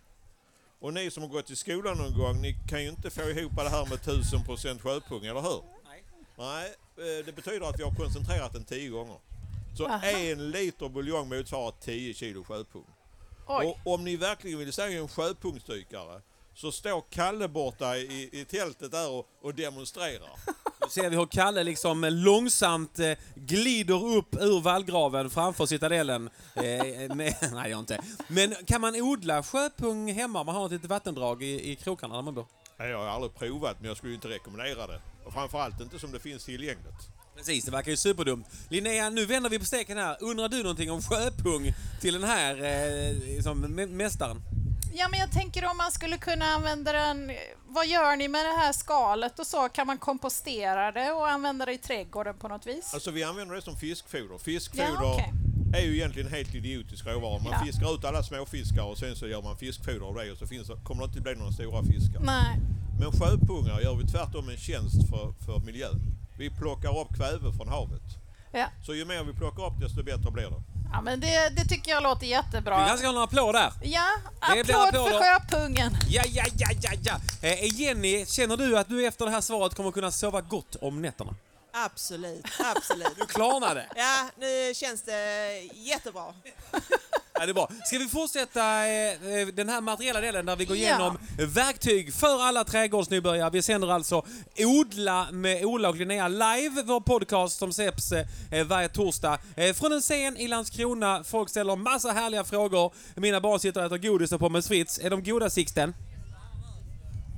Och 0.79 0.93
ni 0.93 1.11
som 1.11 1.23
har 1.23 1.29
gått 1.29 1.49
i 1.49 1.55
skolan 1.55 1.97
någon 1.97 2.17
gång, 2.17 2.41
ni 2.41 2.55
kan 2.69 2.83
ju 2.83 2.89
inte 2.89 3.09
få 3.09 3.21
ihop 3.21 3.51
det 3.55 3.69
här 3.69 3.85
med 3.85 3.97
1000% 3.97 4.81
sjöpung, 4.81 5.25
eller 5.25 5.41
hur? 5.41 5.61
Nej. 5.85 6.03
Nej, 6.37 6.75
eh, 6.97 7.25
det 7.25 7.35
betyder 7.35 7.69
att 7.69 7.79
vi 7.79 7.83
har 7.83 7.95
koncentrerat 7.95 8.53
den 8.53 8.65
10 8.65 8.89
gånger. 8.89 9.17
Så 9.77 9.87
Aha. 9.87 10.07
en 10.07 10.51
liter 10.51 10.89
buljong 10.89 11.29
motsvarar 11.29 11.73
10 11.81 12.13
kilo 12.13 12.43
sjöpung. 12.43 12.85
Oj. 13.47 13.65
Och 13.65 13.93
om 13.93 14.03
ni 14.03 14.15
verkligen 14.15 14.59
vill 14.59 14.73
se 14.73 14.97
en 14.97 15.07
sjöpungsdykare 15.07 16.21
så 16.61 16.71
står 16.71 17.03
Kalle 17.09 17.47
borta 17.47 17.97
i, 17.97 18.29
i 18.31 18.45
tältet 18.45 18.91
där 18.91 19.09
och, 19.11 19.27
och 19.41 19.55
demonstrerar. 19.55 20.29
Nu 20.81 20.89
ser 20.89 21.09
vi 21.09 21.15
hur 21.15 21.25
Kalle 21.25 21.63
liksom 21.63 22.03
långsamt 22.11 22.99
eh, 22.99 23.11
glider 23.35 24.05
upp 24.17 24.35
ur 24.35 24.61
vallgraven 24.61 25.29
framför 25.29 25.65
citadellen. 25.65 26.29
Eh, 26.55 27.15
med, 27.15 27.35
nej, 27.53 27.71
jag 27.71 27.79
inte. 27.79 28.01
Men 28.27 28.55
kan 28.67 28.81
man 28.81 28.95
odla 29.01 29.43
sjöpung 29.43 30.11
hemma 30.13 30.39
om 30.39 30.45
man 30.45 30.55
har 30.55 30.65
ett 30.65 30.71
litet 30.71 30.89
vattendrag 30.89 31.43
i, 31.43 31.71
i 31.71 31.75
krokarna 31.75 32.15
där 32.15 32.21
man 32.21 32.33
bor? 32.35 32.45
Nej, 32.79 32.89
jag 32.89 32.97
har 32.97 33.07
aldrig 33.07 33.35
provat 33.35 33.75
men 33.79 33.87
jag 33.87 33.97
skulle 33.97 34.13
inte 34.13 34.27
rekommendera 34.27 34.87
det. 34.87 35.01
Och 35.25 35.33
framförallt 35.33 35.81
inte 35.81 36.00
som 36.00 36.11
det 36.11 36.19
finns 36.19 36.45
tillgängligt. 36.45 37.09
Precis, 37.37 37.65
det 37.65 37.72
verkar 37.72 37.91
ju 37.91 37.98
superdumt. 37.98 38.45
Linnea, 38.69 39.09
nu 39.09 39.25
vänder 39.25 39.50
vi 39.50 39.59
på 39.59 39.65
steken 39.65 39.98
här. 39.98 40.17
Undrar 40.24 40.50
du 40.50 40.63
någonting 40.63 40.91
om 40.91 41.01
sjöpung 41.01 41.74
till 42.01 42.13
den 42.13 42.24
här 42.24 42.55
eh, 42.55 43.41
som 43.43 43.65
mä- 43.65 43.87
mästaren? 43.95 44.41
Ja, 44.93 45.07
men 45.11 45.19
jag 45.19 45.31
tänker 45.31 45.65
om 45.71 45.77
man 45.77 45.91
skulle 45.91 46.17
kunna 46.17 46.45
använda 46.45 46.91
den... 46.91 47.31
Vad 47.67 47.87
gör 47.87 48.15
ni 48.15 48.27
med 48.27 48.45
det 48.45 48.57
här 48.61 48.71
skalet 48.73 49.39
och 49.39 49.47
så? 49.47 49.69
Kan 49.69 49.87
man 49.87 49.97
kompostera 49.97 50.91
det 50.91 51.11
och 51.11 51.29
använda 51.29 51.65
det 51.65 51.73
i 51.73 51.77
trädgården 51.77 52.35
på 52.37 52.47
något 52.47 52.65
vis? 52.67 52.93
Alltså 52.93 53.11
vi 53.11 53.23
använder 53.23 53.55
det 53.55 53.61
som 53.61 53.75
fiskfoder. 53.77 54.37
Fiskfoder 54.37 54.93
Ja, 54.93 55.13
okej. 55.13 55.33
är 55.81 55.85
ju 55.85 55.95
egentligen 55.95 56.29
helt 56.31 56.55
idiotisk 56.55 57.05
råvara. 57.05 57.43
Man 57.43 57.51
Ja. 57.53 57.65
fiskar 57.65 57.95
ut 57.95 58.05
alla 58.05 58.23
småfiskar 58.23 58.83
och 58.83 58.97
sen 58.97 59.15
så 59.15 59.27
gör 59.27 59.41
man 59.41 59.57
fiskfoder 59.57 60.05
av 60.05 60.15
det 60.15 60.31
och 60.31 60.37
så 60.37 60.47
finns, 60.47 60.67
kommer 60.83 61.01
det 61.03 61.07
inte 61.07 61.21
bli 61.21 61.35
några 61.35 61.51
stora 61.51 61.83
fiskar. 61.83 62.19
Nej. 62.19 62.59
Men 62.99 63.11
sjöpungar 63.11 63.79
gör 63.81 63.95
vi 63.95 64.07
tvärtom 64.07 64.49
en 64.49 64.57
tjänst 64.57 65.09
för, 65.09 65.33
för 65.45 65.59
miljön. 65.59 65.99
Vi 66.37 66.49
plockar 66.49 66.99
upp 67.01 67.15
kväve 67.17 67.53
från 67.57 67.67
havet. 67.67 68.01
Ja. 68.51 68.65
Så 68.85 68.95
ju 68.95 69.05
mer 69.05 69.23
vi 69.23 69.33
plockar 69.33 69.65
upp 69.67 69.79
desto 69.81 70.03
bättre 70.03 70.31
blir 70.31 70.43
det. 70.49 70.63
Ja, 70.91 71.01
men 71.01 71.19
det, 71.19 71.49
det 71.49 71.65
tycker 71.65 71.91
jag 71.91 72.03
låter 72.03 72.21
Vi 72.21 72.27
jättebra. 72.27 72.77
kanske 72.77 72.97
ska 72.97 73.07
ha 73.07 73.15
en 73.17 73.21
applåd 73.23 73.55
där. 73.55 73.71
Ja, 73.81 74.05
Det 74.53 74.59
applåd 74.61 74.75
applåder. 74.87 75.11
för 75.11 75.19
sjöpungen. 75.39 75.97
Ja, 76.09 76.23
ja, 76.27 76.43
ja, 76.57 76.67
ja, 76.81 76.91
ja. 77.03 77.47
Eh, 77.49 77.79
Jenny, 77.81 78.25
känner 78.25 78.57
du 78.57 78.77
att 78.77 78.89
du 78.89 79.07
efter 79.07 79.25
det 79.25 79.31
här 79.31 79.41
svaret 79.41 79.75
kommer 79.75 79.91
kunna 79.91 80.11
sova 80.11 80.41
gott 80.41 80.75
om 80.81 81.01
nätterna? 81.01 81.35
Absolut, 81.73 82.45
absolut. 82.75 83.15
Du 83.17 83.25
klarnade. 83.25 83.85
Ja, 83.95 84.29
nu 84.37 84.73
känns 84.75 85.01
det 85.01 85.59
jättebra. 85.73 86.23
Ja, 87.39 87.45
det 87.45 87.51
är 87.51 87.53
bra. 87.53 87.69
Ska 87.85 87.97
vi 87.97 88.07
fortsätta 88.07 88.87
eh, 88.87 89.11
eh, 89.11 89.47
den 89.47 89.69
här 89.69 89.81
materiella 89.81 90.21
delen 90.21 90.45
där 90.45 90.55
vi 90.55 90.65
går 90.65 90.77
igenom 90.77 91.17
verktyg 91.37 92.13
för 92.13 92.43
alla 92.43 92.63
trädgårdsnybörjare. 92.63 93.49
Vi 93.49 93.61
sänder 93.61 93.91
alltså 93.91 94.25
Odla 94.57 95.27
med 95.31 95.65
Ola 95.65 95.89
och 95.89 95.95
Linnea 95.95 96.27
live, 96.27 96.83
vår 96.85 97.01
podcast 97.01 97.57
som 97.57 97.73
släpps 97.73 98.11
eh, 98.11 98.65
varje 98.65 98.89
torsdag. 98.89 99.39
Eh, 99.55 99.73
från 99.73 99.91
en 99.91 100.01
scen 100.01 100.37
i 100.37 100.47
Landskrona. 100.47 101.23
Folk 101.23 101.49
ställer 101.49 101.75
massa 101.75 102.11
härliga 102.11 102.43
frågor. 102.43 102.93
Mina 103.15 103.41
barn 103.41 103.59
sitter 103.59 103.79
och 103.79 103.85
äter 103.85 104.09
godis 104.09 104.31
och 104.31 104.39
pommes 104.39 104.67
frites. 104.67 104.99
Är 104.99 105.09
de 105.09 105.23
goda, 105.23 105.49
Sixten? 105.49 105.93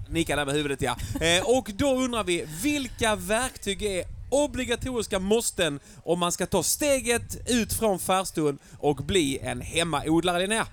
Nickar 0.10 0.38
där 0.38 0.46
med 0.46 0.56
huvudet 0.56 0.82
ja. 0.82 0.98
Eh, 1.22 1.44
och 1.46 1.72
då 1.74 1.96
undrar 1.96 2.24
vi, 2.24 2.48
vilka 2.64 3.16
verktyg 3.16 3.84
är 3.84 4.21
obligatoriska 4.32 5.20
måsten 5.20 5.80
om 6.04 6.20
man 6.20 6.32
ska 6.32 6.46
ta 6.46 6.64
steget 6.64 7.50
ut 7.50 7.74
från 7.74 8.00
farstun 8.00 8.60
och 8.80 8.96
bli 8.96 9.40
en 9.40 9.62
hemmaodlare, 9.62 10.40
Linnea? 10.40 10.68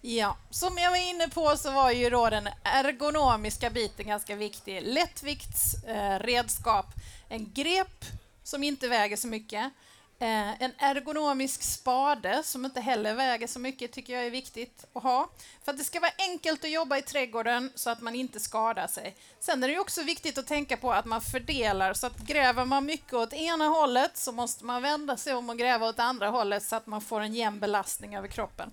Ja, 0.00 0.36
som 0.50 0.78
jag 0.78 0.90
var 0.90 1.10
inne 1.10 1.28
på 1.28 1.56
så 1.56 1.70
var 1.70 1.90
ju 1.90 2.10
då 2.10 2.30
den 2.30 2.48
ergonomiska 2.62 3.70
biten 3.70 4.06
ganska 4.06 4.36
viktig. 4.36 4.82
Lättviktsredskap, 4.82 6.86
eh, 6.96 7.02
en 7.28 7.52
grep 7.52 8.04
som 8.42 8.62
inte 8.62 8.88
väger 8.88 9.16
så 9.16 9.28
mycket, 9.28 9.72
eh, 10.20 10.62
en 10.62 10.72
ergonomisk 10.78 11.62
spade 11.62 12.42
som 12.42 12.64
inte 12.64 12.80
heller 12.80 13.14
väger 13.14 13.46
så 13.46 13.58
mycket 13.58 13.92
tycker 13.92 14.12
jag 14.12 14.26
är 14.26 14.30
viktigt 14.30 14.84
att 14.92 15.02
ha. 15.02 15.30
För 15.64 15.72
att 15.72 15.78
det 15.78 15.84
ska 15.84 16.00
vara 16.00 16.12
enkelt 16.18 16.64
att 16.64 16.70
jobba 16.70 16.98
i 16.98 17.02
trädgården 17.02 17.72
så 17.74 17.90
att 17.90 18.00
man 18.00 18.14
inte 18.14 18.40
skadar 18.40 18.86
sig. 18.86 19.16
Sen 19.40 19.64
är 19.64 19.68
det 19.68 19.78
också 19.78 20.02
viktigt 20.02 20.38
att 20.38 20.46
tänka 20.46 20.76
på 20.76 20.92
att 20.92 21.04
man 21.04 21.20
fördelar 21.20 21.94
så 21.94 22.06
att 22.06 22.18
gräver 22.18 22.64
man 22.64 22.86
mycket 22.86 23.12
åt 23.12 23.32
ena 23.32 23.66
hållet 23.66 24.16
så 24.16 24.32
måste 24.32 24.64
man 24.64 24.82
vända 24.82 25.16
sig 25.16 25.34
om 25.34 25.50
och 25.50 25.58
gräva 25.58 25.88
åt 25.88 25.98
andra 25.98 26.28
hållet 26.28 26.62
så 26.62 26.76
att 26.76 26.86
man 26.86 27.00
får 27.00 27.20
en 27.20 27.34
jämn 27.34 27.60
belastning 27.60 28.16
över 28.16 28.28
kroppen. 28.28 28.70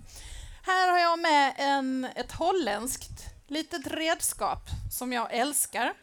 Här 0.62 0.90
har 0.90 0.98
jag 0.98 1.18
med 1.18 1.54
en, 1.58 2.04
ett 2.14 2.32
holländskt 2.32 3.10
litet 3.46 3.86
redskap 3.86 4.60
som 4.98 5.12
jag 5.12 5.34
älskar. 5.34 5.94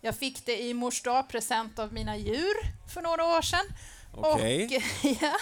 Jag 0.00 0.16
fick 0.16 0.46
det 0.46 0.62
i 0.62 0.74
mors 0.74 1.02
dag-present 1.02 1.78
av 1.78 1.92
mina 1.92 2.16
djur 2.16 2.54
för 2.94 3.02
några 3.02 3.24
år 3.24 3.42
sedan. 3.42 3.66
Okej. 4.14 4.66
Och, 4.66 5.10
ja, 5.22 5.36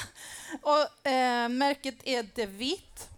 och, 0.63 1.07
eh, 1.07 1.49
märket 1.49 1.95
är 2.05 2.23
De 2.35 2.47
Witt. 2.47 3.09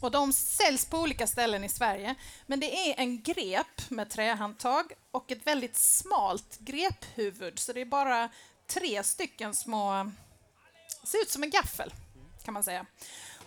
Och 0.00 0.10
de 0.10 0.32
säljs 0.32 0.84
på 0.84 0.98
olika 0.98 1.26
ställen 1.26 1.64
i 1.64 1.68
Sverige. 1.68 2.14
Men 2.46 2.60
det 2.60 2.90
är 2.90 3.00
en 3.00 3.22
grep 3.22 3.90
med 3.90 4.10
trähandtag 4.10 4.92
och 5.10 5.32
ett 5.32 5.46
väldigt 5.46 5.76
smalt 5.76 6.58
grephuvud. 6.58 7.58
Så 7.58 7.72
det 7.72 7.80
är 7.80 7.84
bara 7.84 8.28
tre 8.66 9.02
stycken 9.02 9.54
små... 9.54 10.10
ser 11.04 11.22
ut 11.22 11.30
som 11.30 11.42
en 11.42 11.50
gaffel, 11.50 11.92
kan 12.44 12.54
man 12.54 12.64
säga. 12.64 12.86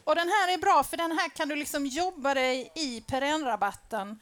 Och 0.03 0.15
den 0.15 0.29
här 0.29 0.53
är 0.53 0.57
bra 0.57 0.83
för 0.83 0.97
den 0.97 1.11
här 1.11 1.29
kan 1.29 1.47
du 1.47 1.55
liksom 1.55 1.85
jobba 1.85 2.33
dig 2.33 2.71
i 2.75 3.01
perennrabatten. 3.01 4.19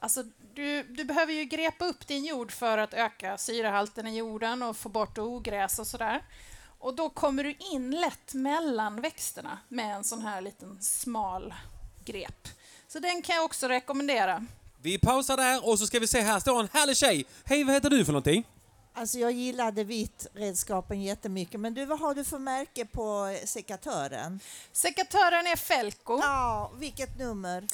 Alltså, 0.00 0.22
du, 0.54 0.82
du 0.82 1.04
behöver 1.04 1.32
ju 1.32 1.44
grepa 1.44 1.84
upp 1.84 2.06
din 2.06 2.24
jord 2.24 2.52
för 2.52 2.78
att 2.78 2.94
öka 2.94 3.38
syrehalten 3.38 4.06
i 4.06 4.16
jorden 4.16 4.62
och 4.62 4.76
få 4.76 4.88
bort 4.88 5.18
ogräs 5.18 5.78
och 5.78 5.86
sådär. 5.86 6.22
Och 6.78 6.94
då 6.94 7.10
kommer 7.10 7.44
du 7.44 7.54
in 7.72 7.90
lätt 7.90 8.34
mellan 8.34 9.00
växterna 9.00 9.58
med 9.68 9.96
en 9.96 10.04
sån 10.04 10.22
här 10.22 10.40
liten 10.40 10.82
smal 10.82 11.54
grep. 12.04 12.48
Så 12.88 12.98
den 12.98 13.22
kan 13.22 13.36
jag 13.36 13.44
också 13.44 13.68
rekommendera. 13.68 14.46
Vi 14.82 14.98
pausar 14.98 15.36
där 15.36 15.68
och 15.68 15.78
så 15.78 15.86
ska 15.86 15.98
vi 15.98 16.06
se, 16.06 16.20
här 16.20 16.40
står 16.40 16.60
en 16.60 16.68
härlig 16.72 16.96
tjej. 16.96 17.26
Hej, 17.44 17.64
vad 17.64 17.74
heter 17.74 17.90
du 17.90 18.04
för 18.04 18.12
någonting? 18.12 18.44
Alltså 18.94 19.18
jag 19.18 19.32
gillade 19.32 19.84
vitt-redskapen 19.84 21.02
jättemycket, 21.02 21.60
men 21.60 21.74
du, 21.74 21.84
vad 21.84 22.00
har 22.00 22.14
du 22.14 22.24
för 22.24 22.38
märke 22.38 22.84
på 22.84 23.38
sekatören? 23.44 24.40
Sekatören 24.72 25.46
är 25.46 25.56
Felco. 25.56 26.18
Ja, 26.22 26.72
vilket 26.78 27.18
nummer? 27.18 27.66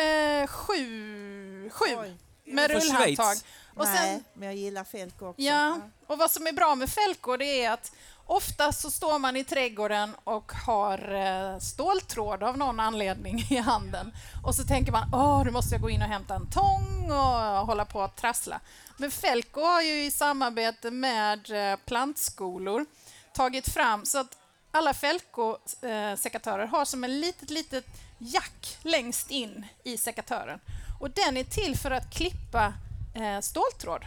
Eh, 0.00 0.46
sju, 0.46 1.70
sju 1.70 1.84
Oj. 1.96 2.16
med 2.44 2.70
rullhandtag. 2.70 3.26
Schweiz. 3.26 3.44
Och 3.74 3.84
Nej, 3.84 3.96
sen, 3.96 4.24
men 4.34 4.48
jag 4.48 4.56
gillar 4.56 4.84
Felco 4.84 5.26
också. 5.26 5.42
ja, 5.42 5.78
och 6.06 6.18
vad 6.18 6.30
som 6.30 6.46
är 6.46 6.52
bra 6.52 6.74
med 6.74 6.88
Felco 6.88 7.36
det 7.36 7.64
är 7.64 7.70
att 7.70 7.92
Ofta 8.32 8.72
så 8.72 8.90
står 8.90 9.18
man 9.18 9.36
i 9.36 9.44
trädgården 9.44 10.14
och 10.24 10.52
har 10.52 11.14
eh, 11.14 11.58
ståltråd 11.58 12.42
av 12.42 12.58
någon 12.58 12.80
anledning 12.80 13.38
i 13.50 13.56
handen. 13.56 14.12
Och 14.44 14.54
så 14.54 14.64
tänker 14.64 14.92
man, 14.92 15.08
åh, 15.14 15.44
nu 15.44 15.50
måste 15.50 15.74
jag 15.74 15.82
gå 15.82 15.90
in 15.90 16.02
och 16.02 16.08
hämta 16.08 16.34
en 16.34 16.50
tång 16.50 17.10
och 17.10 17.66
hålla 17.66 17.84
på 17.84 18.02
att 18.02 18.16
trassla. 18.16 18.60
Men 18.96 19.10
Felco 19.10 19.60
har 19.60 19.82
ju 19.82 20.04
i 20.04 20.10
samarbete 20.10 20.90
med 20.90 21.72
eh, 21.72 21.78
plantskolor 21.86 22.86
tagit 23.34 23.68
fram 23.68 24.04
så 24.04 24.18
att 24.18 24.36
alla 24.70 24.94
Felco-sekatörer 24.94 26.66
har 26.66 26.84
som 26.84 27.04
en 27.04 27.20
litet, 27.20 27.50
litet 27.50 27.86
jack 28.20 28.78
längst 28.82 29.30
in 29.30 29.66
i 29.84 29.96
sekatören. 29.96 30.60
Och 31.00 31.10
den 31.10 31.36
är 31.36 31.44
till 31.44 31.76
för 31.76 31.90
att 31.90 32.14
klippa 32.14 32.74
eh, 33.14 33.40
ståltråd. 33.40 34.04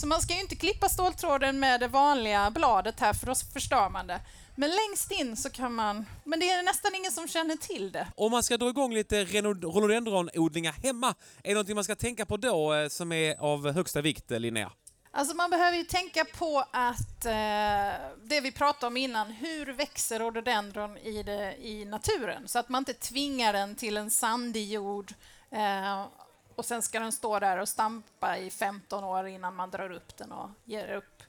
Så 0.00 0.06
man 0.06 0.20
ska 0.20 0.34
ju 0.34 0.40
inte 0.40 0.56
klippa 0.56 0.88
ståltråden 0.88 1.60
med 1.60 1.80
det 1.80 1.88
vanliga 1.88 2.50
bladet 2.50 3.00
här 3.00 3.12
för 3.12 3.26
då 3.26 3.34
förstör 3.34 3.90
man 3.90 4.06
det. 4.06 4.20
Men 4.56 4.70
längst 4.70 5.12
in 5.12 5.36
så 5.36 5.50
kan 5.50 5.74
man... 5.74 6.06
Men 6.24 6.40
det 6.40 6.50
är 6.50 6.62
nästan 6.62 6.94
ingen 6.94 7.12
som 7.12 7.28
känner 7.28 7.56
till 7.56 7.92
det. 7.92 8.06
Om 8.16 8.30
man 8.30 8.42
ska 8.42 8.56
dra 8.56 8.68
igång 8.68 8.94
lite 8.94 9.24
rhododendronodlingar 9.24 10.72
hemma, 10.72 11.14
är 11.42 11.48
det 11.48 11.54
någonting 11.54 11.74
man 11.74 11.84
ska 11.84 11.94
tänka 11.94 12.26
på 12.26 12.36
då 12.36 12.74
eh, 12.74 12.88
som 12.88 13.12
är 13.12 13.40
av 13.40 13.72
högsta 13.72 14.00
vikt, 14.00 14.30
eh, 14.30 14.40
Linnea? 14.40 14.72
Alltså 15.12 15.36
man 15.36 15.50
behöver 15.50 15.76
ju 15.76 15.84
tänka 15.84 16.24
på 16.24 16.64
att 16.70 17.24
eh, 17.24 17.92
det 18.22 18.40
vi 18.42 18.52
pratade 18.52 18.86
om 18.86 18.96
innan, 18.96 19.30
hur 19.30 19.66
växer 19.66 20.18
rhododendron 20.18 20.98
i, 20.98 21.22
det, 21.22 21.56
i 21.66 21.84
naturen? 21.84 22.48
Så 22.48 22.58
att 22.58 22.68
man 22.68 22.80
inte 22.80 22.94
tvingar 22.94 23.52
den 23.52 23.74
till 23.74 23.96
en 23.96 24.10
sandig 24.10 24.68
jord 24.72 25.14
eh, 25.50 26.06
och 26.54 26.64
sen 26.64 26.82
ska 26.82 27.00
den 27.00 27.12
stå 27.12 27.38
där 27.38 27.58
och 27.58 27.68
stampa 27.68 28.38
i 28.38 28.50
15 28.50 29.04
år 29.04 29.26
innan 29.28 29.54
man 29.54 29.70
drar 29.70 29.92
upp 29.92 30.16
den 30.16 30.32
och 30.32 30.50
ger 30.64 30.92
upp. 30.92 31.22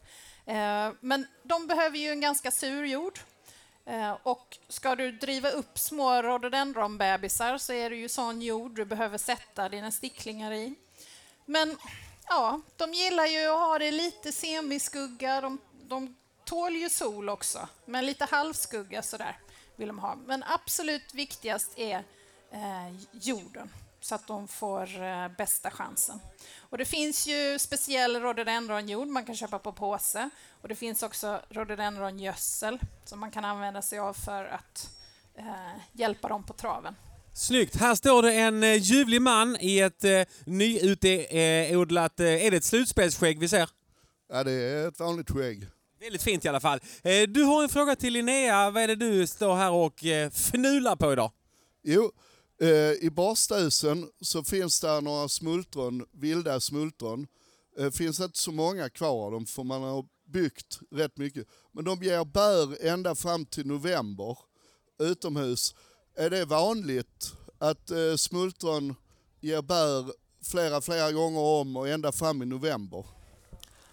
Eh, 0.45 0.91
men 0.99 1.27
de 1.43 1.67
behöver 1.67 1.97
ju 1.97 2.09
en 2.09 2.21
ganska 2.21 2.51
sur 2.51 2.85
jord. 2.85 3.19
Eh, 3.85 4.17
och 4.23 4.57
ska 4.67 4.95
du 4.95 5.11
driva 5.11 5.49
upp 5.49 5.79
små 5.79 6.21
rhododendronbebisar 6.21 7.57
så 7.57 7.73
är 7.73 7.89
det 7.89 7.95
ju 7.95 8.09
sån 8.09 8.41
jord 8.41 8.75
du 8.75 8.85
behöver 8.85 9.17
sätta 9.17 9.69
dina 9.69 9.91
sticklingar 9.91 10.51
i. 10.51 10.75
Men 11.45 11.77
ja, 12.31 12.61
de 12.77 12.93
gillar 12.93 13.25
ju 13.25 13.45
att 13.45 13.59
ha 13.59 13.79
det 13.79 13.91
lite 13.91 14.31
semiskugga. 14.31 15.41
De, 15.41 15.57
de 15.87 16.15
tål 16.45 16.75
ju 16.75 16.89
sol 16.89 17.29
också, 17.29 17.67
men 17.85 18.05
lite 18.05 18.25
halvskugga 18.25 19.01
sådär 19.01 19.37
vill 19.75 19.87
de 19.87 19.99
ha. 19.99 20.15
Men 20.15 20.43
absolut 20.43 21.13
viktigast 21.13 21.79
är 21.79 22.03
eh, 22.51 22.95
jorden 23.11 23.69
så 24.01 24.15
att 24.15 24.27
de 24.27 24.47
får 24.47 25.03
eh, 25.03 25.27
bästa 25.27 25.71
chansen. 25.71 26.19
Och 26.69 26.77
det 26.77 26.85
finns 26.85 27.27
ju 27.27 27.59
speciell 27.59 28.21
rhododendronjord 28.21 29.07
man 29.07 29.25
kan 29.25 29.35
köpa 29.35 29.59
på 29.59 29.71
påse 29.71 30.29
och 30.61 30.67
det 30.67 30.75
finns 30.75 31.03
också 31.03 31.41
rhododendrongödsel 31.49 32.79
som 33.05 33.19
man 33.19 33.31
kan 33.31 33.45
använda 33.45 33.81
sig 33.81 33.99
av 33.99 34.13
för 34.13 34.45
att 34.45 34.89
eh, 35.35 35.81
hjälpa 35.91 36.27
dem 36.27 36.43
på 36.43 36.53
traven. 36.53 36.95
Snyggt! 37.33 37.75
Här 37.75 37.95
står 37.95 38.21
det 38.21 38.33
en 38.33 38.63
eh, 38.63 38.75
ljuvlig 38.75 39.21
man 39.21 39.57
i 39.59 39.79
ett 39.79 40.03
eh, 40.03 40.21
nyutodlat... 40.45 42.19
Eh, 42.19 42.45
är 42.45 42.51
det 42.51 42.57
ett 42.57 42.63
slutspelsskägg 42.63 43.39
vi 43.39 43.47
ser? 43.47 43.69
Ja, 44.29 44.43
det 44.43 44.51
är 44.51 44.87
ett 44.87 44.99
vanligt 44.99 45.31
skägg. 45.31 45.67
Väldigt 45.99 46.23
fint 46.23 46.45
i 46.45 46.47
alla 46.47 46.59
fall. 46.59 46.79
Eh, 47.03 47.21
du 47.27 47.43
har 47.43 47.63
en 47.63 47.69
fråga 47.69 47.95
till 47.95 48.13
Linnea. 48.13 48.69
Vad 48.69 48.83
är 48.83 48.87
det 48.87 48.95
du 48.95 49.27
står 49.27 49.55
här 49.55 49.71
och 49.71 50.05
eh, 50.05 50.29
fnular 50.29 50.95
på 50.95 51.13
idag? 51.13 51.31
Jo, 51.83 52.11
eh, 52.61 52.91
i 52.91 53.09
Barstösen 53.11 54.09
så 54.21 54.43
finns 54.43 54.79
det 54.79 55.01
några 55.01 55.29
smultron, 55.29 56.05
vilda 56.11 56.59
smultron. 56.59 57.27
Det 57.77 57.91
finns 57.91 58.19
inte 58.19 58.37
så 58.37 58.51
många 58.51 58.89
kvar 58.89 59.25
av 59.25 59.31
dem 59.31 59.45
för 59.45 59.63
man 59.63 59.81
har 59.81 60.05
byggt 60.27 60.79
rätt 60.91 61.17
mycket. 61.17 61.47
Men 61.71 61.85
de 61.85 62.03
ger 62.03 62.25
bär 62.25 62.85
ända 62.85 63.15
fram 63.15 63.45
till 63.45 63.67
november 63.67 64.37
utomhus. 64.99 65.75
Är 66.15 66.29
det 66.29 66.45
vanligt 66.45 67.33
att 67.59 67.91
eh, 67.91 68.15
smultron 68.17 68.95
ger 69.41 69.61
bär 69.61 70.13
flera, 70.51 70.81
flera 70.81 71.11
gånger 71.11 71.39
om 71.39 71.77
och 71.77 71.89
ända 71.89 72.11
fram 72.11 72.41
i 72.41 72.45
november? 72.45 73.05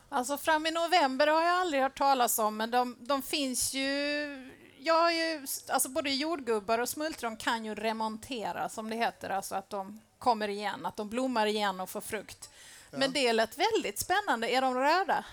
Alltså 0.08 0.38
fram 0.38 0.66
i 0.66 0.70
november 0.70 1.26
har 1.26 1.42
jag 1.42 1.60
aldrig 1.60 1.82
hört 1.82 1.98
talas 1.98 2.38
om, 2.38 2.56
men 2.56 2.70
de, 2.70 2.96
de 3.00 3.22
finns 3.22 3.74
ju... 3.74 4.54
Jag 4.80 5.02
har 5.02 5.10
ju 5.10 5.46
alltså 5.68 5.88
både 5.88 6.10
jordgubbar 6.10 6.78
och 6.78 6.88
smultron 6.88 7.36
kan 7.36 7.64
ju 7.64 7.74
remontera, 7.74 8.68
som 8.68 8.90
det 8.90 8.96
heter, 8.96 9.30
alltså 9.30 9.54
att 9.54 9.70
de 9.70 10.00
kommer 10.18 10.48
igen, 10.48 10.86
att 10.86 10.96
de 10.96 11.08
blommar 11.08 11.46
igen 11.46 11.80
och 11.80 11.90
får 11.90 12.00
frukt. 12.00 12.50
Men 12.90 13.12
det 13.12 13.32
lät 13.32 13.58
väldigt 13.58 13.98
spännande. 13.98 14.48
Är 14.50 14.60
de 14.62 14.74
röda? 14.74 15.24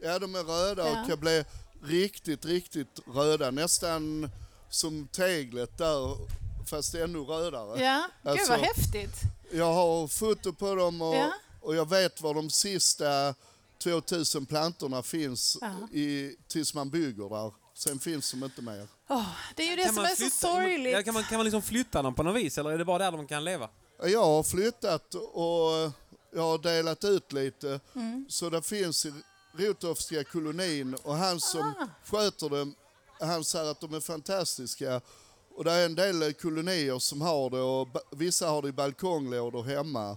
Ja, 0.00 0.18
de 0.18 0.34
är 0.34 0.42
röda 0.44 0.88
Ja. 0.88 1.00
och 1.02 1.08
kan 1.08 1.20
bli 1.20 1.44
riktigt, 1.82 2.44
riktigt 2.44 3.00
röda. 3.14 3.50
Nästan 3.50 4.30
som 4.70 5.08
teglet 5.08 5.78
där, 5.78 6.16
fast 6.66 6.94
ännu 6.94 7.18
rödare. 7.18 7.82
Ja, 7.84 8.08
gud 8.22 8.30
Alltså, 8.32 8.50
vad 8.52 8.60
häftigt. 8.60 9.16
Jag 9.52 9.72
har 9.74 10.08
foto 10.08 10.52
på 10.52 10.74
dem 10.74 11.02
och, 11.02 11.14
Ja. 11.16 11.32
och 11.60 11.76
jag 11.76 11.88
vet 11.88 12.20
var 12.20 12.34
de 12.34 12.50
sista 12.50 13.34
2000 13.82 14.46
plantorna 14.46 15.02
finns 15.02 15.58
Ja. 15.60 15.88
i, 15.98 16.36
tills 16.48 16.74
man 16.74 16.90
bygger 16.90 17.28
där. 17.28 17.52
Sen 17.74 17.98
finns 17.98 18.30
de 18.30 18.44
inte 18.44 18.62
mer. 18.62 18.88
Åh, 19.08 19.26
det 19.56 19.62
är 19.62 19.70
ju 19.70 19.76
det 19.76 19.84
Kan 19.84 19.94
som 19.94 20.04
är 20.04 20.08
så 20.08 20.16
flytta- 20.16 20.36
sorgligt. 20.36 20.92
Ja, 20.92 21.02
kan, 21.02 21.14
man, 21.14 21.22
kan 21.24 21.36
man 21.36 21.44
liksom 21.44 21.62
flytta 21.62 22.02
dem 22.02 22.14
på 22.14 22.22
något 22.22 22.36
vis 22.36 22.58
eller 22.58 22.70
är 22.70 22.78
det 22.78 22.84
bara 22.84 22.98
där 22.98 23.12
de 23.12 23.26
kan 23.26 23.44
leva? 23.44 23.68
Jag 24.04 24.24
har 24.24 24.42
flyttat 24.42 25.14
och 25.14 25.92
jag 26.34 26.42
har 26.42 26.58
delat 26.58 27.04
ut 27.04 27.32
lite. 27.32 27.80
Mm. 27.94 28.26
Så 28.28 28.50
det 28.50 28.62
finns 28.62 29.06
i 29.06 29.12
Rotorfska 29.56 30.24
kolonin 30.24 30.94
och 31.02 31.14
han 31.16 31.40
som 31.40 31.60
Ah. 31.60 31.86
sköter 32.04 32.48
dem, 32.48 32.74
han 33.20 33.44
säger 33.44 33.70
att 33.70 33.80
de 33.80 33.94
är 33.94 34.00
fantastiska. 34.00 35.00
Och 35.56 35.64
det 35.64 35.72
är 35.72 35.86
en 35.86 35.94
del 35.94 36.32
kolonier 36.32 36.98
som 36.98 37.20
har 37.20 37.50
det 37.50 37.60
och 37.60 37.88
vissa 38.10 38.48
har 38.48 38.62
det 38.62 38.68
i 38.68 38.72
balkonglådor 38.72 39.62
hemma. 39.62 40.16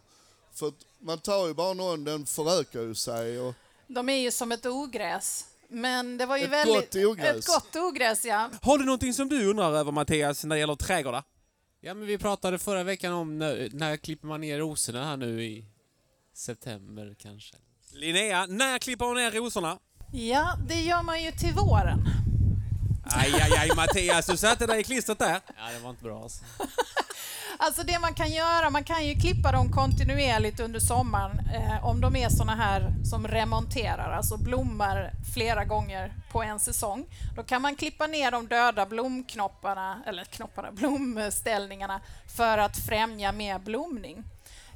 För 0.53 0.73
man 0.99 1.19
tar 1.19 1.47
ju 1.47 1.53
bara 1.53 1.73
någon, 1.73 2.03
den 2.03 2.25
förökar 2.25 2.81
ju 2.81 2.95
sig. 2.95 3.39
Och 3.39 3.53
De 3.87 4.09
är 4.09 4.17
ju 4.17 4.31
som 4.31 4.51
ett 4.51 4.65
ogräs. 4.65 5.45
Men 5.67 6.17
det 6.17 6.25
var 6.25 6.37
ju 6.37 6.43
Ett 6.43 6.51
väldigt... 6.51 6.93
gott 6.93 7.05
ogräs. 7.05 7.37
Ett 7.37 7.45
gott 7.45 7.75
ogräs, 7.75 8.25
ja. 8.25 8.49
Har 8.61 8.77
du 8.77 8.85
någonting 8.85 9.13
som 9.13 9.29
du 9.29 9.49
undrar 9.49 9.73
över 9.73 9.91
Mattias 9.91 10.43
när 10.43 10.55
det 10.55 10.59
gäller 10.59 10.75
trädgårdar? 10.75 11.23
Ja, 11.81 11.93
men 11.93 12.07
vi 12.07 12.17
pratade 12.17 12.59
förra 12.59 12.83
veckan 12.83 13.13
om 13.13 13.37
när, 13.39 13.69
när 13.73 13.97
klipper 13.97 14.27
man 14.27 14.41
ner 14.41 14.59
rosorna 14.59 15.05
här 15.05 15.17
nu 15.17 15.43
i 15.43 15.65
september 16.33 17.15
kanske. 17.19 17.55
Linnea, 17.93 18.45
när 18.45 18.79
klipper 18.79 19.05
hon 19.05 19.15
ner 19.15 19.31
rosorna? 19.31 19.79
Ja, 20.13 20.57
det 20.67 20.81
gör 20.81 21.03
man 21.03 21.23
ju 21.23 21.31
till 21.31 21.53
våren. 21.53 21.99
Aj, 23.15 23.33
aj, 23.41 23.51
aj 23.57 23.75
Mattias, 23.75 24.25
du 24.25 24.37
satte 24.37 24.65
dig 24.65 24.79
i 24.79 24.83
klistret 24.83 25.19
där. 25.19 25.39
Ja, 25.57 25.71
det 25.73 25.79
var 25.83 25.89
inte 25.89 26.03
bra 26.03 26.23
alltså. 26.23 26.43
Alltså 27.57 27.83
det 27.83 27.99
man 27.99 28.13
kan 28.13 28.31
göra, 28.31 28.69
man 28.69 28.83
kan 28.83 29.05
ju 29.05 29.15
klippa 29.15 29.51
dem 29.51 29.71
kontinuerligt 29.71 30.59
under 30.59 30.79
sommaren 30.79 31.39
eh, 31.55 31.85
om 31.85 32.01
de 32.01 32.15
är 32.15 32.29
såna 32.29 32.55
här 32.55 32.93
som 33.03 33.27
remonterar, 33.27 34.11
alltså 34.11 34.37
blommar 34.37 35.11
flera 35.33 35.65
gånger 35.65 36.13
på 36.31 36.43
en 36.43 36.59
säsong. 36.59 37.05
Då 37.35 37.43
kan 37.43 37.61
man 37.61 37.75
klippa 37.75 38.07
ner 38.07 38.31
de 38.31 38.47
döda 38.47 38.85
blomknopparna, 38.85 40.03
eller 40.05 40.23
knopparna, 40.23 40.71
blomställningarna 40.71 42.01
för 42.37 42.57
att 42.57 42.77
främja 42.77 43.31
mer 43.31 43.59
blomning. 43.59 44.23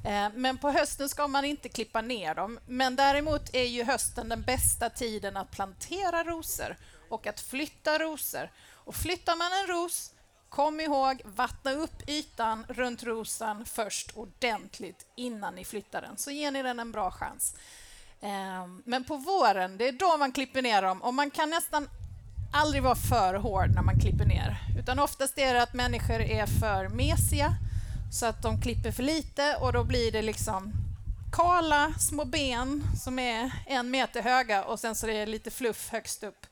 Eh, 0.06 0.28
Men 0.36 0.58
på 0.58 0.70
hösten 0.72 1.10
ska 1.10 1.28
man 1.28 1.46
inte 1.46 1.70
klippa 1.70 2.02
ner 2.02 2.36
dem. 2.36 2.60
Men 2.68 2.96
däremot 2.96 3.56
är 3.56 3.64
ju 3.68 3.84
hösten 3.84 4.30
den 4.30 4.42
bästa 4.42 4.90
tiden 4.90 5.38
att 5.38 5.52
plantera 5.52 6.24
rosor 6.24 6.76
och 7.10 7.28
att 7.28 7.40
flytta 7.40 8.00
rosor. 8.00 8.52
Och 8.74 8.96
flyttar 8.96 9.36
man 9.36 9.52
en 9.52 9.76
ros 9.76 10.14
Kom 10.50 10.80
ihåg, 10.80 11.22
vattna 11.26 11.72
upp 11.72 12.10
ytan 12.10 12.66
runt 12.70 13.04
rosen 13.04 13.66
först 13.66 14.12
ordentligt 14.18 15.06
innan 15.16 15.56
ni 15.56 15.66
flyttar 15.66 16.02
den, 16.02 16.18
så 16.18 16.32
ger 16.32 16.52
ni 16.52 16.64
den 16.64 16.80
en 16.80 16.92
bra 16.92 17.12
chans. 17.12 17.56
Ehm, 18.22 18.82
men 18.86 19.04
på 19.04 19.18
våren, 19.18 19.78
det 19.78 19.88
är 19.88 19.92
då 19.92 20.18
man 20.18 20.32
klipper 20.32 20.62
ner 20.62 20.82
dem 20.82 21.02
och 21.02 21.14
man 21.14 21.32
kan 21.32 21.50
nästan 21.50 21.90
aldrig 22.54 22.84
vara 22.84 22.96
för 22.96 23.34
hård 23.34 23.70
när 23.76 23.82
man 23.82 24.00
klipper 24.00 24.26
ner. 24.26 24.58
Utan 24.80 25.00
oftast 25.00 25.38
är 25.38 25.54
det 25.54 25.62
att 25.62 25.74
människor 25.74 26.22
är 26.22 26.46
för 26.46 26.88
mesiga 26.88 27.54
så 28.12 28.26
att 28.26 28.42
de 28.42 28.62
klipper 28.62 28.92
för 28.92 29.04
lite 29.04 29.56
och 29.56 29.74
då 29.74 29.84
blir 29.84 30.12
det 30.12 30.22
liksom 30.22 30.74
kala 31.32 31.94
små 32.00 32.26
ben 32.26 32.84
som 33.04 33.20
är 33.20 33.52
en 33.66 33.92
meter 33.92 34.22
höga 34.22 34.64
och 34.64 34.80
sen 34.80 34.96
så 34.96 35.08
är 35.08 35.14
det 35.14 35.26
lite 35.26 35.52
fluff 35.52 35.90
högst 35.90 36.24
upp. 36.24 36.46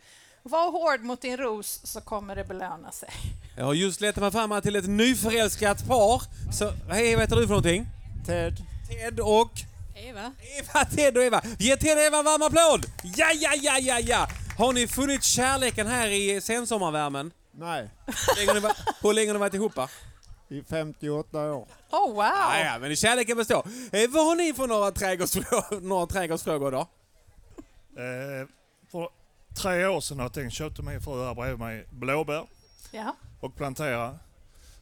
Var 0.50 0.72
hård 0.72 1.02
mot 1.04 1.22
din 1.22 1.38
ros 1.38 1.80
så 1.84 2.02
kommer 2.02 2.36
det 2.36 2.44
belöna 2.44 2.92
sig. 2.92 3.10
Jag 3.58 3.66
har 3.66 3.74
just 3.74 4.02
letat 4.02 4.22
mig 4.24 4.32
fram 4.32 4.52
här 4.52 4.62
till 4.62 4.76
ett 4.76 4.88
nyförälskat 4.90 5.88
par. 5.88 6.22
Så, 6.54 6.72
hej, 6.90 7.16
vad 7.16 7.22
heter 7.24 7.36
du 7.36 7.42
för 7.42 7.48
någonting? 7.50 7.88
Ted. 8.26 8.54
Ted 8.90 9.20
och... 9.20 9.52
Eva. 9.96 10.32
Eva, 10.60 10.86
Ted 10.86 11.18
och 11.18 11.24
Eva. 11.24 11.42
Ge 11.60 11.78
Ted 11.78 11.98
och 11.98 12.04
Eva 12.04 12.18
en 12.18 12.26
varm 12.26 12.42
applåd! 12.42 12.86
Ja, 13.04 13.32
ja, 13.36 13.54
ja, 13.62 13.78
ja, 13.80 14.00
ja! 14.00 14.28
Har 14.58 14.74
ni 14.74 14.88
funnit 14.88 15.24
kärleken 15.24 15.88
här 15.88 16.08
i 16.08 16.42
sensommarvärmen? 16.42 17.32
Nej, 17.52 17.90
Hur 18.06 18.36
länge 18.36 18.48
har 18.50 18.54
ni 18.56 18.60
varit- 18.60 18.78
Hur 19.02 19.14
länge 19.14 19.28
har 19.30 19.34
ni 19.34 19.40
varit 19.40 19.54
ihop? 19.54 19.76
va? 19.76 19.90
i 20.50 20.64
58 20.70 21.38
år. 21.54 21.68
Oh, 21.92 22.10
wow! 22.14 22.18
Ja, 22.24 22.60
ja, 22.60 22.80
men 22.80 22.96
kärleken 22.96 23.38
består. 23.38 23.68
Eh, 23.92 24.10
vad 24.10 24.26
har 24.26 24.36
ni 24.36 24.54
för 24.54 24.68
några 24.68 24.92
trädgårdsfrågor, 24.92 25.82
några 25.82 26.06
trädgårdsfrågor 26.06 26.72
då? 26.72 26.80
Eh, 27.98 28.48
tre 29.56 29.86
år 29.88 30.02
sedan 30.02 30.18
någonting 30.18 30.52
köpte 30.52 30.82
min 30.82 31.02
fru 31.02 31.26
här 31.26 31.36
bredvid 31.36 31.60
mig 31.60 31.86
blåbär 31.90 32.48
Ja. 32.92 33.16
och 33.40 33.56
plantera. 33.56 34.20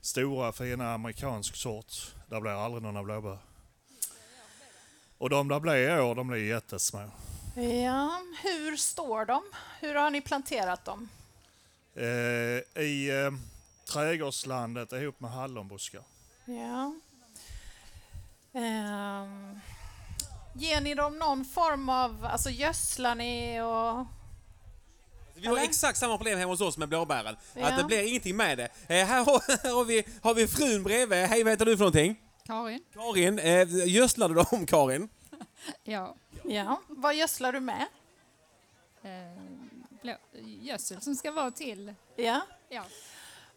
Stora 0.01 0.51
fina 0.51 0.93
amerikansk 0.93 1.55
sort. 1.55 1.93
Där 2.29 2.41
blir 2.41 2.65
aldrig 2.65 2.83
några 2.83 3.03
blåbär. 3.03 3.37
Och 5.17 5.29
de 5.29 5.47
där 5.47 5.59
blir 5.59 5.75
i 5.75 5.99
år, 6.01 6.15
de 6.15 6.27
blir 6.27 6.47
jättesmå. 6.47 7.09
ja. 7.55 8.21
Hur 8.43 8.77
står 8.77 9.25
de? 9.25 9.43
Hur 9.79 9.95
har 9.95 10.09
ni 10.11 10.21
planterat 10.21 10.85
dem? 10.85 11.09
Eh, 11.95 12.83
I 12.83 13.09
eh, 13.25 13.31
trädgårdslandet 13.93 14.91
ihop 14.93 15.19
med 15.19 15.31
hallonbuskar. 15.31 16.01
Ja. 16.45 16.95
Ehm, 18.53 19.59
ger 20.55 20.81
ni 20.81 20.93
dem 20.95 21.17
någon 21.19 21.45
form 21.45 21.89
av... 21.89 22.25
Alltså 22.25 22.49
gödslar 22.49 23.15
ni 23.15 23.61
och... 23.61 24.05
Vi 25.43 25.49
har 25.49 25.57
Eller? 25.57 25.65
exakt 25.67 25.99
samma 25.99 26.17
problem 26.17 26.39
hemma 26.39 26.51
hos 26.51 26.61
oss 26.61 26.77
med 26.77 26.89
blåbären. 26.89 27.35
Ja. 27.53 27.65
Att 27.67 27.77
det 27.77 27.83
blir 27.83 28.07
ingenting 28.07 28.35
med 28.37 28.57
det. 28.57 28.69
Eh, 28.87 29.05
här 29.05 29.25
har, 29.25 29.63
här 29.63 29.73
har, 29.75 29.83
vi, 29.85 30.03
har 30.21 30.33
vi 30.33 30.47
frun 30.47 30.83
bredvid. 30.83 31.19
Hej, 31.19 31.43
vad 31.43 31.53
heter 31.53 31.65
du 31.65 31.77
för 31.77 31.83
någonting? 31.83 32.15
Karin? 32.45 32.83
Karin. 32.93 33.39
Eh, 33.39 33.87
gödslar 33.87 34.29
du 34.29 34.35
dem, 34.35 34.65
Karin? 34.65 35.09
Ja. 35.83 36.15
Ja. 36.43 36.81
Vad 36.87 37.15
gödslar 37.15 37.51
du 37.53 37.59
med? 37.59 37.85
Eh, 39.03 39.41
blå, 40.01 40.13
gödsel 40.61 41.01
som 41.01 41.15
ska 41.15 41.31
vara 41.31 41.51
till... 41.51 41.93
Ja. 42.15 42.41
Ja. 42.69 42.83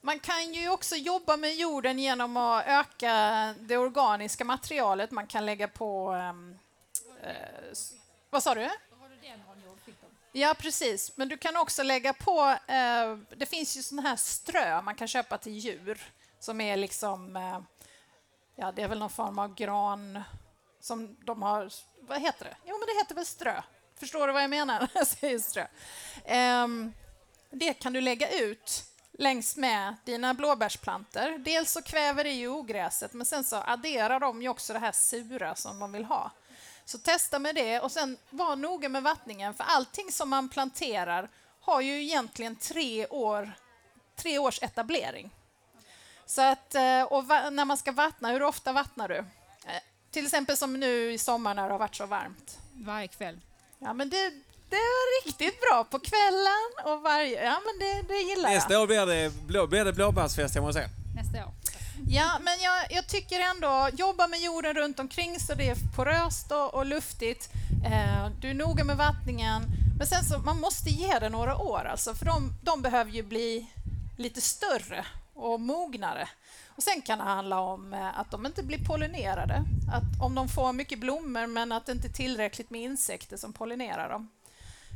Man 0.00 0.18
kan 0.18 0.54
ju 0.54 0.68
också 0.68 0.96
jobba 0.96 1.36
med 1.36 1.54
jorden 1.56 1.98
genom 1.98 2.36
att 2.36 2.64
öka 2.66 3.54
det 3.60 3.76
organiska 3.76 4.44
materialet. 4.44 5.10
Man 5.10 5.26
kan 5.26 5.46
lägga 5.46 5.68
på... 5.68 6.10
ehm, 6.10 6.58
eh, 7.22 7.30
vad 8.30 8.42
sa 8.42 8.54
du? 8.54 8.68
Ja, 10.38 10.54
precis. 10.58 11.16
Men 11.16 11.28
du 11.28 11.36
kan 11.36 11.56
också 11.56 11.82
lägga 11.82 12.12
på... 12.12 12.56
Eh, 12.66 13.16
det 13.36 13.46
finns 13.46 13.76
ju 13.76 13.82
sån 13.82 13.98
här 13.98 14.16
strö 14.16 14.82
man 14.82 14.94
kan 14.94 15.08
köpa 15.08 15.38
till 15.38 15.52
djur 15.52 16.12
som 16.38 16.60
är 16.60 16.76
liksom... 16.76 17.36
Eh, 17.36 17.60
ja, 18.56 18.72
det 18.72 18.82
är 18.82 18.88
väl 18.88 18.98
någon 18.98 19.10
form 19.10 19.38
av 19.38 19.54
gran 19.54 20.22
som 20.80 21.16
de 21.24 21.42
har... 21.42 21.72
Vad 22.00 22.20
heter 22.20 22.44
det? 22.44 22.56
Jo, 22.64 22.78
men 22.78 22.86
det 22.86 23.00
heter 23.00 23.14
väl 23.14 23.26
strö. 23.26 23.62
Förstår 24.00 24.26
du 24.26 24.32
vad 24.32 24.42
jag 24.42 24.50
menar 24.50 24.80
när 24.80 24.88
jag 24.94 25.06
säger 25.06 25.38
strö? 25.38 25.66
Eh, 26.24 26.68
det 27.50 27.74
kan 27.74 27.92
du 27.92 28.00
lägga 28.00 28.30
ut 28.30 28.84
längs 29.12 29.56
med 29.56 29.96
dina 30.04 30.34
blåbärsplanter. 30.34 31.38
Dels 31.38 31.72
så 31.72 31.82
kväver 31.82 32.24
det 32.24 32.32
ju 32.32 32.48
ogräset, 32.48 33.12
men 33.12 33.26
sen 33.26 33.44
så 33.44 33.56
adderar 33.56 34.20
de 34.20 34.42
ju 34.42 34.48
också 34.48 34.72
det 34.72 34.78
här 34.78 34.92
sura 34.92 35.54
som 35.54 35.78
man 35.78 35.92
vill 35.92 36.04
ha. 36.04 36.30
Så 36.86 36.98
testa 36.98 37.38
med 37.38 37.54
det 37.54 37.80
och 37.80 37.92
sen 37.92 38.16
var 38.30 38.56
noga 38.56 38.88
med 38.88 39.02
vattningen, 39.02 39.54
för 39.54 39.64
allting 39.64 40.12
som 40.12 40.30
man 40.30 40.48
planterar 40.48 41.28
har 41.60 41.80
ju 41.80 42.02
egentligen 42.02 42.56
tre, 42.56 43.06
år, 43.06 43.52
tre 44.16 44.38
års 44.38 44.62
etablering. 44.62 45.30
Så 46.26 46.42
att, 46.42 46.74
eh, 46.74 47.02
och 47.02 47.24
när 47.52 47.64
man 47.64 47.76
ska 47.76 47.92
vattna, 47.92 48.28
hur 48.28 48.42
ofta 48.42 48.72
vattnar 48.72 49.08
du? 49.08 49.16
Eh, 49.16 49.24
Till 50.10 50.24
exempel 50.24 50.56
som 50.56 50.80
nu 50.80 51.12
i 51.12 51.18
sommar 51.18 51.54
när 51.54 51.66
det 51.66 51.72
har 51.72 51.78
varit 51.78 51.94
så 51.94 52.06
varmt. 52.06 52.58
Varje 52.72 53.08
kväll. 53.08 53.40
Ja, 53.78 53.92
men 53.92 54.10
det, 54.10 54.30
det 54.70 54.76
är 54.76 55.24
riktigt 55.26 55.60
bra 55.60 55.84
på 55.84 55.98
kvällen 55.98 56.70
och 56.84 57.02
varje... 57.02 57.44
Ja, 57.44 57.60
men 57.64 57.78
det, 57.78 58.14
det 58.14 58.18
gillar 58.20 58.48
jag. 58.50 58.56
Nästa 58.56 58.80
år 58.80 58.86
blir 58.86 59.06
det, 59.06 59.32
blå, 59.46 59.66
blir 59.66 59.84
det 59.84 59.92
blåbärsfest 59.92 60.54
hemma 60.54 60.66
hos 60.66 60.76
er. 60.76 60.88
Nästa 61.16 61.46
år. 61.46 61.52
Ja, 62.08 62.38
men 62.40 62.54
jag, 62.62 62.86
jag 62.90 63.06
tycker 63.08 63.40
ändå, 63.40 63.88
jobba 63.92 64.26
med 64.26 64.40
jorden 64.40 64.74
runt 64.74 64.98
omkring 65.00 65.40
så 65.40 65.54
det 65.54 65.68
är 65.68 65.76
poröst 65.96 66.52
och, 66.52 66.74
och 66.74 66.86
luftigt. 66.86 67.48
Eh, 67.84 68.28
du 68.40 68.50
är 68.50 68.54
noga 68.54 68.84
med 68.84 68.96
vattningen. 68.96 69.62
Men 69.98 70.06
sen 70.06 70.24
så, 70.24 70.38
man 70.38 70.60
måste 70.60 70.90
ge 70.90 71.18
det 71.18 71.28
några 71.28 71.56
år 71.56 71.84
alltså, 71.84 72.14
för 72.14 72.26
de, 72.26 72.52
de 72.62 72.82
behöver 72.82 73.10
ju 73.10 73.22
bli 73.22 73.66
lite 74.18 74.40
större 74.40 75.06
och 75.34 75.60
mognare. 75.60 76.28
Och 76.76 76.82
sen 76.82 77.02
kan 77.02 77.18
det 77.18 77.24
handla 77.24 77.60
om 77.60 77.94
eh, 77.94 78.18
att 78.18 78.30
de 78.30 78.46
inte 78.46 78.62
blir 78.62 78.84
pollinerade. 78.84 79.64
Att 79.92 80.22
om 80.22 80.34
de 80.34 80.48
får 80.48 80.72
mycket 80.72 80.98
blommor 81.00 81.46
men 81.46 81.72
att 81.72 81.86
det 81.86 81.92
inte 81.92 82.08
är 82.08 82.12
tillräckligt 82.12 82.70
med 82.70 82.80
insekter 82.80 83.36
som 83.36 83.52
pollinerar 83.52 84.08
dem. 84.08 84.30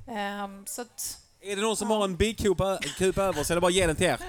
Ehm, 0.09 0.67
så 0.67 0.83
att, 0.83 1.19
Är 1.41 1.57
det 1.57 1.63
någon 1.63 1.77
som 1.77 1.91
har 1.91 2.05
en 2.05 2.17
bikupa 2.17 2.79
kup 2.79 3.19
över 3.19 3.45
så 3.45 3.53
är 3.53 3.55
det 3.55 3.61
bara 3.61 3.67
att 3.67 3.75
ge 3.75 3.87
den 3.87 3.97
till 3.97 4.07
er. 4.07 4.21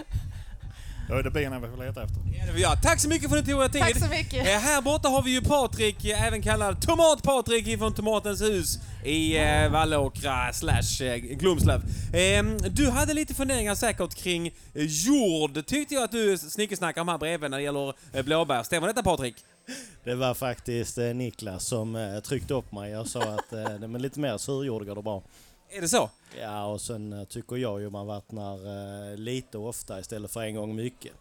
Då 1.09 1.15
är 1.15 1.23
det 1.23 1.31
benen 1.31 1.61
vi 1.61 1.67
får 1.67 1.77
leta 1.77 2.03
efter. 2.03 2.21
Ja, 2.57 2.75
tack 2.83 2.99
så 2.99 3.09
mycket 3.09 3.29
för 3.29 3.37
att 3.37 3.45
ni 3.45 3.53
tog 3.53 3.63
er 3.63 3.67
tid. 3.67 3.81
Tack 3.81 3.99
så 3.99 4.07
mycket. 4.07 4.47
Eh, 4.47 4.59
här 4.59 4.81
borta 4.81 5.09
har 5.09 5.21
vi 5.21 5.31
ju 5.31 5.41
Patrik, 5.41 6.05
eh, 6.05 6.23
även 6.27 6.41
kallad 6.41 6.81
Tomat-Patrik 6.81 7.77
från 7.79 7.93
Tomatens 7.93 8.41
hus 8.41 8.79
i 9.05 9.37
eh, 9.37 9.69
Vallåkra 9.71 10.53
slash 10.53 11.05
eh, 11.05 11.15
Glumslöv. 11.15 11.81
Eh, 12.13 12.43
du 12.69 12.89
hade 12.89 13.13
lite 13.13 13.33
funderingar 13.33 13.75
säkert 13.75 14.15
kring 14.15 14.53
jord, 14.73 15.65
tyckte 15.65 15.93
jag 15.93 16.03
att 16.03 16.11
du 16.11 16.37
snickesnackade 16.37 17.01
om 17.01 17.07
här 17.07 17.17
bredvid 17.17 17.51
när 17.51 17.57
det 17.57 17.63
gäller 17.63 17.93
eh, 18.13 18.23
blåbär. 18.23 18.63
Stämmer 18.63 18.87
detta 18.87 19.03
Patrik? 19.03 19.35
Det 20.03 20.15
var 20.15 20.33
faktiskt 20.33 20.97
Niklas 20.97 21.65
som 21.65 22.21
tryckte 22.25 22.53
upp 22.53 22.71
mig 22.71 22.97
och 22.97 23.07
sa 23.07 23.21
att 23.21 23.53
lite 24.01 24.19
mer 24.19 24.37
surjord 24.37 24.85
går 24.85 24.95
det 24.95 25.01
bra. 25.01 25.23
Är 25.73 25.81
det 25.81 25.89
så? 25.89 26.09
Ja, 26.39 26.65
och 26.65 26.81
sen 26.81 27.13
eh, 27.13 27.23
tycker 27.23 27.55
jag 27.55 27.81
ju 27.81 27.89
man 27.89 28.07
vattnar 28.07 28.55
eh, 29.11 29.17
lite 29.17 29.57
ofta 29.57 29.99
istället 29.99 30.31
för 30.31 30.41
en 30.41 30.55
gång 30.55 30.75
mycket. 30.75 31.11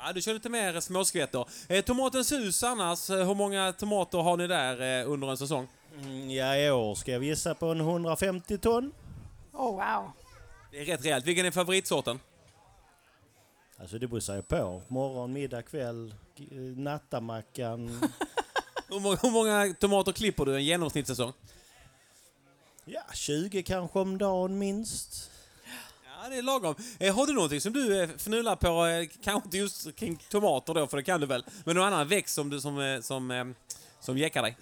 Ja, 0.00 0.12
du 0.12 0.22
kör 0.22 0.34
lite 0.34 0.48
mer 0.48 0.80
småskvätter. 0.80 1.44
Eh, 1.68 1.84
tomatens 1.84 2.32
hus 2.32 2.62
annars, 2.62 3.10
hur 3.10 3.34
många 3.34 3.72
tomater 3.72 4.18
har 4.18 4.36
ni 4.36 4.46
där 4.46 5.00
eh, 5.00 5.10
under 5.10 5.30
en 5.30 5.36
säsong? 5.36 5.68
Mm, 5.98 6.30
ja, 6.30 6.56
i 6.56 6.70
år 6.70 6.94
ska 6.94 7.12
jag 7.12 7.24
gissa 7.24 7.54
på 7.54 7.66
en 7.66 7.80
150 7.80 8.58
ton. 8.58 8.92
oh 9.52 9.70
wow. 9.70 10.10
Det 10.70 10.80
är 10.80 10.84
rätt 10.84 11.04
rejält. 11.04 11.26
Vilken 11.26 11.46
är 11.46 11.50
favoritsorten? 11.50 12.20
Alltså 13.78 13.98
det 13.98 14.08
beror 14.08 14.36
ju 14.36 14.42
på. 14.42 14.82
Morgon, 14.88 15.32
middag, 15.32 15.62
kväll, 15.62 16.14
nattamackan. 16.76 17.88
Hur 18.88 19.00
många, 19.00 19.16
hur 19.22 19.30
många 19.30 19.74
tomater 19.80 20.12
klipper 20.12 20.44
du 20.44 20.56
en 20.56 20.64
genomsnittssäsong? 20.64 21.32
Ja, 22.84 23.00
20 23.14 23.62
kanske 23.62 23.98
om 23.98 24.18
dagen 24.18 24.58
minst. 24.58 25.30
Ja, 26.04 26.28
det 26.28 26.36
är 26.36 26.42
lagom. 26.42 26.74
Eh, 26.98 27.16
har 27.16 27.26
du 27.26 27.32
någonting 27.32 27.60
som 27.60 27.72
du 27.72 28.02
eh, 28.02 28.08
fnular 28.08 28.56
på, 28.56 28.86
eh, 28.86 29.08
kanske 29.24 29.46
inte 29.46 29.58
just 29.58 29.96
kring 29.96 30.16
tomater 30.28 30.74
då, 30.74 30.86
för 30.86 30.96
det 30.96 31.02
kan 31.02 31.20
du 31.20 31.26
väl, 31.26 31.44
men 31.64 31.76
någon 31.76 31.86
annan 31.86 32.08
växt 32.08 32.34
som 32.34 32.50
du 32.50 32.60
som, 32.60 32.78
eh, 32.80 33.00
som, 33.00 33.30
eh, 33.30 33.44
som 34.00 34.18
jäckar 34.18 34.42
dig? 34.42 34.56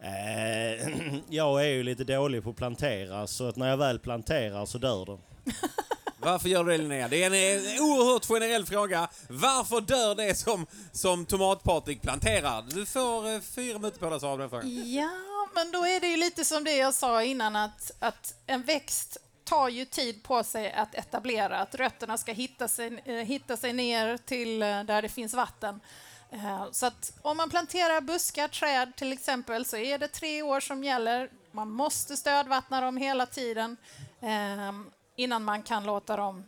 Jag 1.28 1.64
är 1.64 1.68
ju 1.68 1.82
lite 1.82 2.04
dålig 2.04 2.42
på 2.42 2.50
att 2.50 2.56
plantera, 2.56 3.26
så 3.26 3.48
att 3.48 3.56
när 3.56 3.68
jag 3.68 3.76
väl 3.76 3.98
planterar 3.98 4.66
så 4.66 4.78
dör 4.78 5.06
det. 5.06 5.18
Varför 6.20 6.48
gör 6.48 6.64
du 6.64 6.70
det 6.70 6.78
Linnea? 6.78 7.08
Det 7.08 7.22
är 7.22 7.26
en 7.26 7.32
eh, 7.76 7.82
oerhört 7.82 8.24
generell 8.24 8.66
fråga. 8.66 9.08
Varför 9.28 9.80
dör 9.80 10.14
det 10.14 10.34
som, 10.34 10.66
som 10.92 11.26
tomatpartik 11.26 12.02
planterar? 12.02 12.64
Du 12.70 12.86
får 12.86 13.30
eh, 13.34 13.40
fyra 13.40 13.78
minuter 13.78 13.98
på 13.98 14.06
dig 14.06 14.14
att 14.14 14.20
svara 14.20 14.36
på 14.36 14.40
den 14.40 14.50
frågan. 14.50 14.92
Ja, 14.92 15.37
men 15.58 15.72
då 15.72 15.86
är 15.86 16.00
det 16.00 16.08
ju 16.08 16.16
lite 16.16 16.44
som 16.44 16.64
det 16.64 16.76
jag 16.76 16.94
sa 16.94 17.22
innan 17.22 17.56
att, 17.56 17.90
att 17.98 18.34
en 18.46 18.62
växt 18.62 19.16
tar 19.44 19.68
ju 19.68 19.84
tid 19.84 20.22
på 20.22 20.44
sig 20.44 20.72
att 20.72 20.94
etablera, 20.94 21.58
att 21.58 21.74
rötterna 21.74 22.18
ska 22.18 22.32
hitta 22.32 22.68
sig, 22.68 23.02
eh, 23.04 23.14
hitta 23.14 23.56
sig 23.56 23.72
ner 23.72 24.16
till 24.16 24.62
eh, 24.62 24.82
där 24.82 25.02
det 25.02 25.08
finns 25.08 25.34
vatten. 25.34 25.80
Eh, 26.30 26.64
så 26.70 26.86
att 26.86 27.12
om 27.22 27.36
man 27.36 27.50
planterar 27.50 28.00
buskar, 28.00 28.48
träd 28.48 28.92
till 28.96 29.12
exempel, 29.12 29.64
så 29.64 29.76
är 29.76 29.98
det 29.98 30.08
tre 30.08 30.42
år 30.42 30.60
som 30.60 30.84
gäller. 30.84 31.30
Man 31.52 31.70
måste 31.70 32.16
stödvattna 32.16 32.80
dem 32.80 32.96
hela 32.96 33.26
tiden 33.26 33.76
innan 35.16 35.44
man 35.44 35.62
kan 35.62 35.84
låta 35.84 36.16
dem 36.16 36.44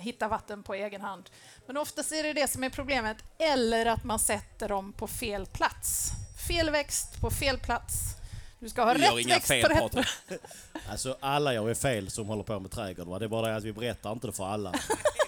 hitta 0.00 0.28
vatten 0.28 0.62
på 0.62 0.74
egen 0.74 1.00
hand. 1.00 1.30
Men 1.66 1.76
oftast 1.76 2.12
är 2.12 2.22
det 2.22 2.32
det 2.32 2.50
som 2.50 2.64
är 2.64 2.70
problemet, 2.70 3.16
eller 3.38 3.86
att 3.86 4.04
man 4.04 4.18
sätter 4.18 4.68
dem 4.68 4.92
på 4.92 5.06
fel 5.06 5.46
plats. 5.46 6.10
Fel 6.48 6.70
växt 6.70 7.20
på 7.20 7.30
fel 7.30 7.58
plats. 7.58 8.17
Du 8.60 8.68
ska 8.68 8.84
ha 8.84 8.94
Vi 8.94 9.04
gör 9.04 9.12
rätt 9.12 9.20
inga 9.20 9.34
växt 9.34 9.48
fel, 9.48 9.68
på 9.68 9.88
Patrik. 9.88 10.06
Alltså 10.90 11.16
alla 11.20 11.54
gör 11.54 11.68
ju 11.68 11.74
fel 11.74 12.10
som 12.10 12.26
håller 12.26 12.42
på 12.42 12.60
med 12.60 12.70
trädgård. 12.70 13.06
Va? 13.06 13.18
Det 13.18 13.24
är 13.24 13.28
bara 13.28 13.48
det 13.48 13.56
att 13.56 13.64
vi 13.64 13.72
berättar 13.72 14.12
inte 14.12 14.26
det 14.26 14.32
för 14.32 14.44
alla. 14.44 14.72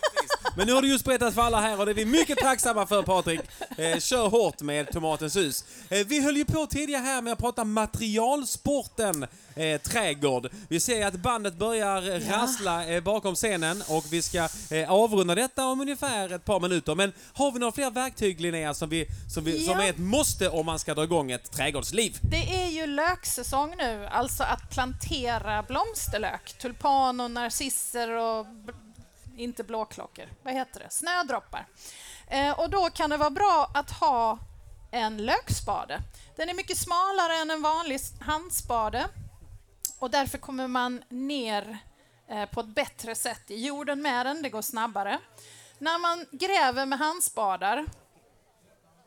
Men 0.56 0.66
nu 0.66 0.72
har 0.72 0.82
du 0.82 0.88
just 0.88 1.04
berättat 1.04 1.34
för 1.34 1.42
alla 1.42 1.60
här 1.60 1.78
och 1.80 1.86
det 1.86 1.92
är 1.92 1.94
vi 1.94 2.04
mycket 2.04 2.38
tacksamma 2.38 2.86
för 2.86 3.02
Patrik. 3.02 3.40
Eh, 3.78 3.98
kör 3.98 4.28
hårt 4.28 4.60
med 4.60 4.92
Tomatens 4.92 5.36
hus. 5.36 5.64
Eh, 5.88 6.06
vi 6.06 6.22
höll 6.22 6.36
ju 6.36 6.44
på 6.44 6.66
tidigare 6.66 7.02
här 7.02 7.22
med 7.22 7.32
att 7.32 7.38
prata 7.38 7.64
materialsporten 7.64 9.26
eh, 9.54 9.80
trädgård. 9.80 10.48
Vi 10.68 10.80
ser 10.80 11.06
att 11.06 11.14
bandet 11.14 11.54
börjar 11.54 12.02
Ja. 12.02 12.36
rassla 12.36 12.86
eh, 12.86 13.02
bakom 13.02 13.34
scenen 13.34 13.82
och 13.88 14.04
vi 14.10 14.22
ska 14.22 14.48
eh, 14.70 14.90
avrunda 14.92 15.34
detta 15.34 15.64
om 15.66 15.80
ungefär 15.80 16.32
ett 16.32 16.44
par 16.44 16.60
minuter. 16.60 16.94
Men 16.94 17.12
har 17.32 17.52
vi 17.52 17.58
några 17.58 17.72
fler 17.72 17.90
verktyg 17.90 18.40
Linnea 18.40 18.74
som, 18.74 18.88
vi, 18.88 19.06
som, 19.34 19.44
vi, 19.44 19.64
som 19.64 19.78
Ja. 19.78 19.84
är 19.84 19.90
ett 19.90 19.98
måste 19.98 20.48
om 20.48 20.66
man 20.66 20.78
ska 20.78 20.94
dra 20.94 21.04
igång 21.04 21.30
ett 21.30 21.50
trädgårdsliv? 21.52 22.18
Det 22.22 22.62
är 22.62 22.68
ju 22.68 22.86
löksäsong 22.86 23.74
nu, 23.78 24.06
alltså 24.06 24.42
att 24.44 24.70
plantera 24.70 25.62
blomsterlök. 25.62 26.54
Tulpan 26.58 27.20
och 27.20 27.30
narcisser 27.30 28.10
och 28.10 28.46
inte 29.40 29.64
blåklockor. 29.64 30.24
Vad 30.42 30.54
heter 30.54 30.80
det? 30.80 30.90
Snödroppar. 30.90 31.66
Eh, 32.26 32.60
och 32.60 32.70
då 32.70 32.90
kan 32.90 33.10
det 33.10 33.16
vara 33.16 33.30
bra 33.30 33.70
att 33.74 33.90
ha 33.90 34.38
en 34.90 35.16
lökspade. 35.16 36.00
Den 36.36 36.48
är 36.48 36.54
mycket 36.54 36.78
smalare 36.78 37.36
än 37.36 37.50
en 37.50 37.62
vanlig 37.62 38.00
handspade 38.20 39.08
och 39.98 40.10
därför 40.10 40.38
kommer 40.38 40.68
man 40.68 41.02
ner 41.08 41.78
eh, 42.28 42.46
på 42.46 42.60
ett 42.60 42.66
bättre 42.66 43.14
sätt 43.14 43.50
i 43.50 43.66
jorden 43.66 44.02
med 44.02 44.26
den. 44.26 44.42
Det 44.42 44.48
går 44.48 44.62
snabbare. 44.62 45.18
När 45.78 45.98
man 45.98 46.26
gräver 46.30 46.86
med 46.86 46.98
handspadar, 46.98 47.86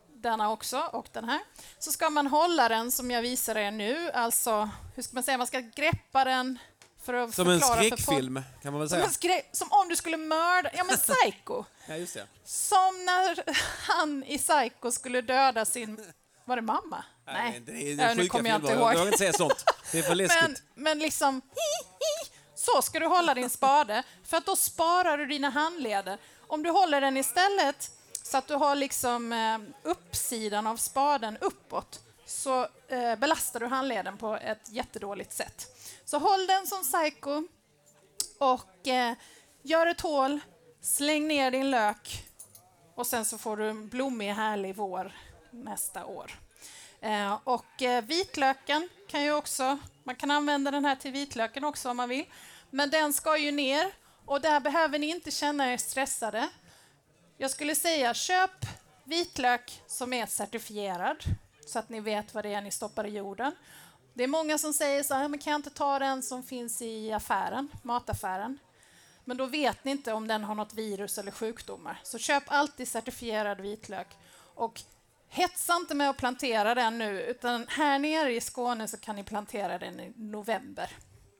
denna 0.08 0.50
också 0.50 0.88
och 0.92 1.08
den 1.12 1.28
här, 1.28 1.40
så 1.78 1.92
ska 1.92 2.10
man 2.10 2.26
hålla 2.26 2.68
den 2.68 2.92
som 2.92 3.10
jag 3.10 3.22
visar 3.22 3.56
er 3.56 3.70
nu. 3.70 4.10
Alltså, 4.10 4.70
hur 4.94 5.02
ska 5.02 5.14
man 5.14 5.22
säga, 5.22 5.38
man 5.38 5.46
ska 5.46 5.60
greppa 5.60 6.24
den 6.24 6.58
för 7.04 7.14
att 7.14 7.34
Som 7.34 7.48
en 7.50 7.60
skräckfilm, 7.60 8.42
kan 8.62 8.72
man 8.72 8.80
väl 8.80 8.88
Som, 8.88 8.98
säga. 8.98 9.10
skräck, 9.10 9.48
som 9.52 9.68
om 9.72 9.88
du 9.88 9.96
skulle 9.96 10.16
mörda, 10.16 10.70
ja 10.74 10.84
men 10.84 10.96
psycho. 11.22 11.64
Ja, 11.88 11.96
just 11.96 12.14
det. 12.14 12.26
Som 12.44 13.04
när 13.04 13.44
han 13.92 14.24
i 14.24 14.38
Psycho 14.38 14.90
skulle 14.92 15.20
döda 15.20 15.64
sin... 15.64 16.12
Var 16.44 16.56
det 16.56 16.62
mamma? 16.62 17.04
Nej, 17.26 17.62
Det 17.66 17.72
är, 17.72 17.96
det 17.96 18.02
Ja, 18.02 18.14
nu 18.14 18.28
kommer 18.28 18.50
jag 18.50 18.56
inte 18.58 18.68
Jag 18.72 18.78
ihåg. 18.78 18.88
vågar 18.92 19.06
inte 19.06 19.18
säga 19.18 19.32
sånt. 19.32 19.64
Det 19.92 19.98
är 19.98 20.02
för 20.02 20.14
läskigt. 20.24 20.42
Men, 20.42 20.56
men 20.74 20.98
liksom... 20.98 21.40
Så 22.54 22.82
ska 22.82 22.98
du 22.98 23.06
hålla 23.06 23.34
din 23.34 23.50
spade, 23.50 24.02
för 24.24 24.36
att 24.36 24.46
då 24.46 24.56
sparar 24.56 25.18
du 25.18 25.26
dina 25.26 25.50
handleder. 25.50 26.18
Om 26.46 26.62
du 26.62 26.70
håller 26.70 27.00
den 27.00 27.16
istället 27.16 27.90
så 28.22 28.36
att 28.38 28.46
du 28.48 28.54
har 28.54 28.74
liksom 28.74 29.32
eh, 29.32 29.58
uppsidan 29.82 30.66
av 30.66 30.76
spaden 30.76 31.36
uppåt 31.40 32.00
så 32.26 32.68
Eh, 33.04 33.16
belastar 33.16 33.60
du 33.60 33.66
handleden 33.66 34.16
på 34.16 34.36
ett 34.36 34.68
jättedåligt 34.68 35.32
sätt. 35.32 35.66
Så 36.04 36.18
håll 36.18 36.46
den 36.46 36.66
som 36.66 36.82
psycho 36.82 37.42
och 38.38 38.88
eh, 38.88 39.14
gör 39.62 39.86
ett 39.86 40.00
hål, 40.00 40.40
släng 40.80 41.28
ner 41.28 41.50
din 41.50 41.70
lök 41.70 42.24
och 42.94 43.06
sen 43.06 43.24
så 43.24 43.38
får 43.38 43.56
du 43.56 43.70
en 43.70 43.88
blommig, 43.88 44.32
härlig 44.32 44.76
vår 44.76 45.12
nästa 45.50 46.04
år. 46.06 46.30
Eh, 47.00 47.38
och 47.44 47.82
eh, 47.82 48.04
vitlöken 48.04 48.88
kan 49.08 49.22
ju 49.22 49.32
också, 49.32 49.78
man 50.04 50.16
kan 50.16 50.30
använda 50.30 50.70
den 50.70 50.84
här 50.84 50.96
till 50.96 51.12
vitlöken 51.12 51.64
också 51.64 51.90
om 51.90 51.96
man 51.96 52.08
vill. 52.08 52.24
Men 52.70 52.90
den 52.90 53.12
ska 53.12 53.38
ju 53.38 53.52
ner 53.52 53.92
och 54.26 54.40
där 54.40 54.60
behöver 54.60 54.98
ni 54.98 55.06
inte 55.06 55.30
känna 55.30 55.72
er 55.72 55.76
stressade. 55.76 56.48
Jag 57.36 57.50
skulle 57.50 57.74
säga 57.74 58.14
köp 58.14 58.66
vitlök 59.04 59.82
som 59.86 60.12
är 60.12 60.26
certifierad 60.26 61.24
så 61.68 61.78
att 61.78 61.88
ni 61.88 62.00
vet 62.00 62.34
vad 62.34 62.44
det 62.44 62.54
är 62.54 62.60
ni 62.60 62.70
stoppar 62.70 63.06
i 63.06 63.16
jorden. 63.16 63.52
Det 64.14 64.24
är 64.24 64.28
många 64.28 64.58
som 64.58 64.72
säger 64.72 65.02
så 65.02 65.14
här, 65.14 65.28
men 65.28 65.38
kan 65.38 65.50
jag 65.50 65.58
inte 65.58 65.70
ta 65.70 65.98
den 65.98 66.22
som 66.22 66.42
finns 66.42 66.82
i 66.82 67.12
affären, 67.12 67.68
mataffären? 67.82 68.58
Men 69.24 69.36
då 69.36 69.46
vet 69.46 69.84
ni 69.84 69.90
inte 69.90 70.12
om 70.12 70.28
den 70.28 70.44
har 70.44 70.54
något 70.54 70.74
virus 70.74 71.18
eller 71.18 71.30
sjukdomar. 71.30 72.00
Så 72.02 72.18
köp 72.18 72.42
alltid 72.46 72.88
certifierad 72.88 73.60
vitlök. 73.60 74.16
Och 74.54 74.82
hetsa 75.28 75.76
inte 75.76 75.94
med 75.94 76.10
att 76.10 76.16
plantera 76.16 76.74
den 76.74 76.98
nu, 76.98 77.22
utan 77.22 77.66
här 77.68 77.98
nere 77.98 78.34
i 78.34 78.40
Skåne 78.40 78.88
så 78.88 78.96
kan 78.96 79.16
ni 79.16 79.24
plantera 79.24 79.78
den 79.78 80.00
i 80.00 80.12
november. 80.16 80.90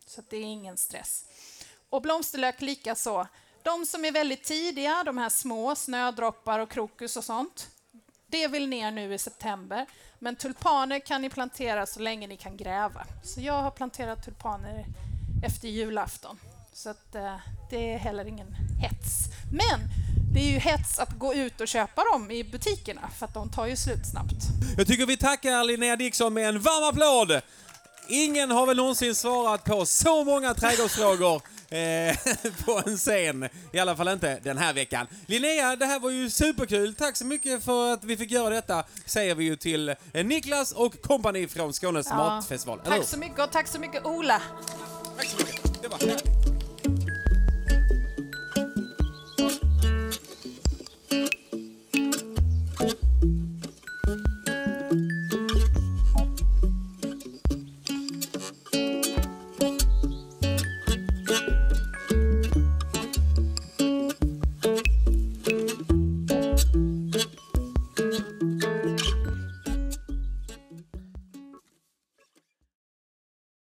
Så 0.07 0.21
att 0.21 0.31
det 0.31 0.37
är 0.37 0.43
ingen 0.43 0.77
stress. 0.77 1.25
Och 1.91 2.03
blomsterlök 2.03 2.61
lika 2.61 2.95
så. 2.95 3.27
De 3.63 3.87
som 3.87 4.05
är 4.05 4.13
väldigt 4.13 4.45
tidiga, 4.45 5.03
de 5.05 5.19
här 5.19 5.29
små, 5.29 5.75
snödroppar 5.75 6.59
och 6.59 6.71
krokus 6.71 7.17
och 7.17 7.25
sånt, 7.25 7.71
det 8.35 8.49
vill 8.49 8.69
ner 8.69 8.91
nu 8.91 9.15
i 9.15 9.19
september. 9.19 9.87
Men 10.19 10.37
tulpaner 10.37 10.99
kan 10.99 11.23
ni 11.23 11.31
plantera 11.31 11.87
så 11.87 12.01
länge 12.01 12.27
ni 12.27 12.37
kan 12.37 12.57
gräva. 12.57 13.07
Så 13.23 13.41
jag 13.41 13.63
har 13.63 13.71
planterat 13.71 14.25
tulpaner 14.25 14.87
efter 15.47 15.69
julafton. 15.69 16.39
Så 16.73 16.91
att, 16.91 17.15
eh, 17.15 17.37
det 17.71 17.93
är 17.93 17.99
heller 17.99 18.25
ingen 18.25 18.55
hets. 18.81 19.11
Men 19.53 19.81
det 20.35 20.41
är 20.41 20.51
ju 20.51 20.59
hets 20.59 20.99
att 20.99 21.19
gå 21.19 21.35
ut 21.35 21.61
och 21.61 21.69
köpa 21.69 22.03
dem 22.13 22.31
i 22.31 22.45
butikerna 22.45 23.09
för 23.19 23.27
att 23.27 23.35
de 23.35 23.51
tar 23.51 23.67
ju 23.67 23.77
slut 23.77 24.07
snabbt. 24.07 24.45
Jag 24.77 24.87
tycker 24.87 25.07
vi 25.07 25.17
tackar 25.17 25.65
Linnea 25.65 25.97
Dixon 25.97 26.35
med 26.35 26.49
en 26.49 26.61
varm 26.61 26.89
applåd. 26.89 27.43
Ingen 28.09 28.51
har 28.51 28.67
väl 28.67 28.77
någonsin 28.77 29.15
svarat 29.15 29.65
på 29.65 29.87
så 29.87 30.25
många 30.25 30.55
trädgårdsfrågor 30.55 31.43
eh, 31.75 32.17
på 32.65 32.83
en 32.87 32.97
scen. 32.97 33.49
I 33.73 33.79
alla 33.79 33.97
fall 33.97 34.09
inte 34.09 34.41
den 34.43 34.59
här 34.59 34.73
veckan. 34.73 35.07
Linnea, 35.27 35.77
det 35.77 35.87
här 35.87 36.01
var 36.01 36.11
ju 36.11 36.31
superkul. 36.31 36.95
Tack 36.95 37.17
så 37.17 37.25
mycket 37.27 37.65
för 37.65 37.93
att 37.93 38.05
vi 38.05 38.17
fick 38.17 38.31
göra 38.31 38.51
detta, 38.55 38.85
säger 39.07 39.35
vi 39.35 39.45
ju 39.45 39.57
till 39.57 39.89
eh, 39.89 40.25
Niklas 40.25 40.73
och 40.73 41.03
kompani 41.03 41.49
från 41.49 41.73
Skånes 41.73 42.07
Ja. 42.11 42.17
matfestival. 42.17 42.81
Tack 42.85 43.05
så 43.05 43.19
mycket 43.19 43.39
och 43.41 43.53
tack 43.53 43.69
så 43.69 43.79
mycket 43.79 44.05
Ola. 44.05 44.43
Det 45.83 45.89
var 45.89 45.99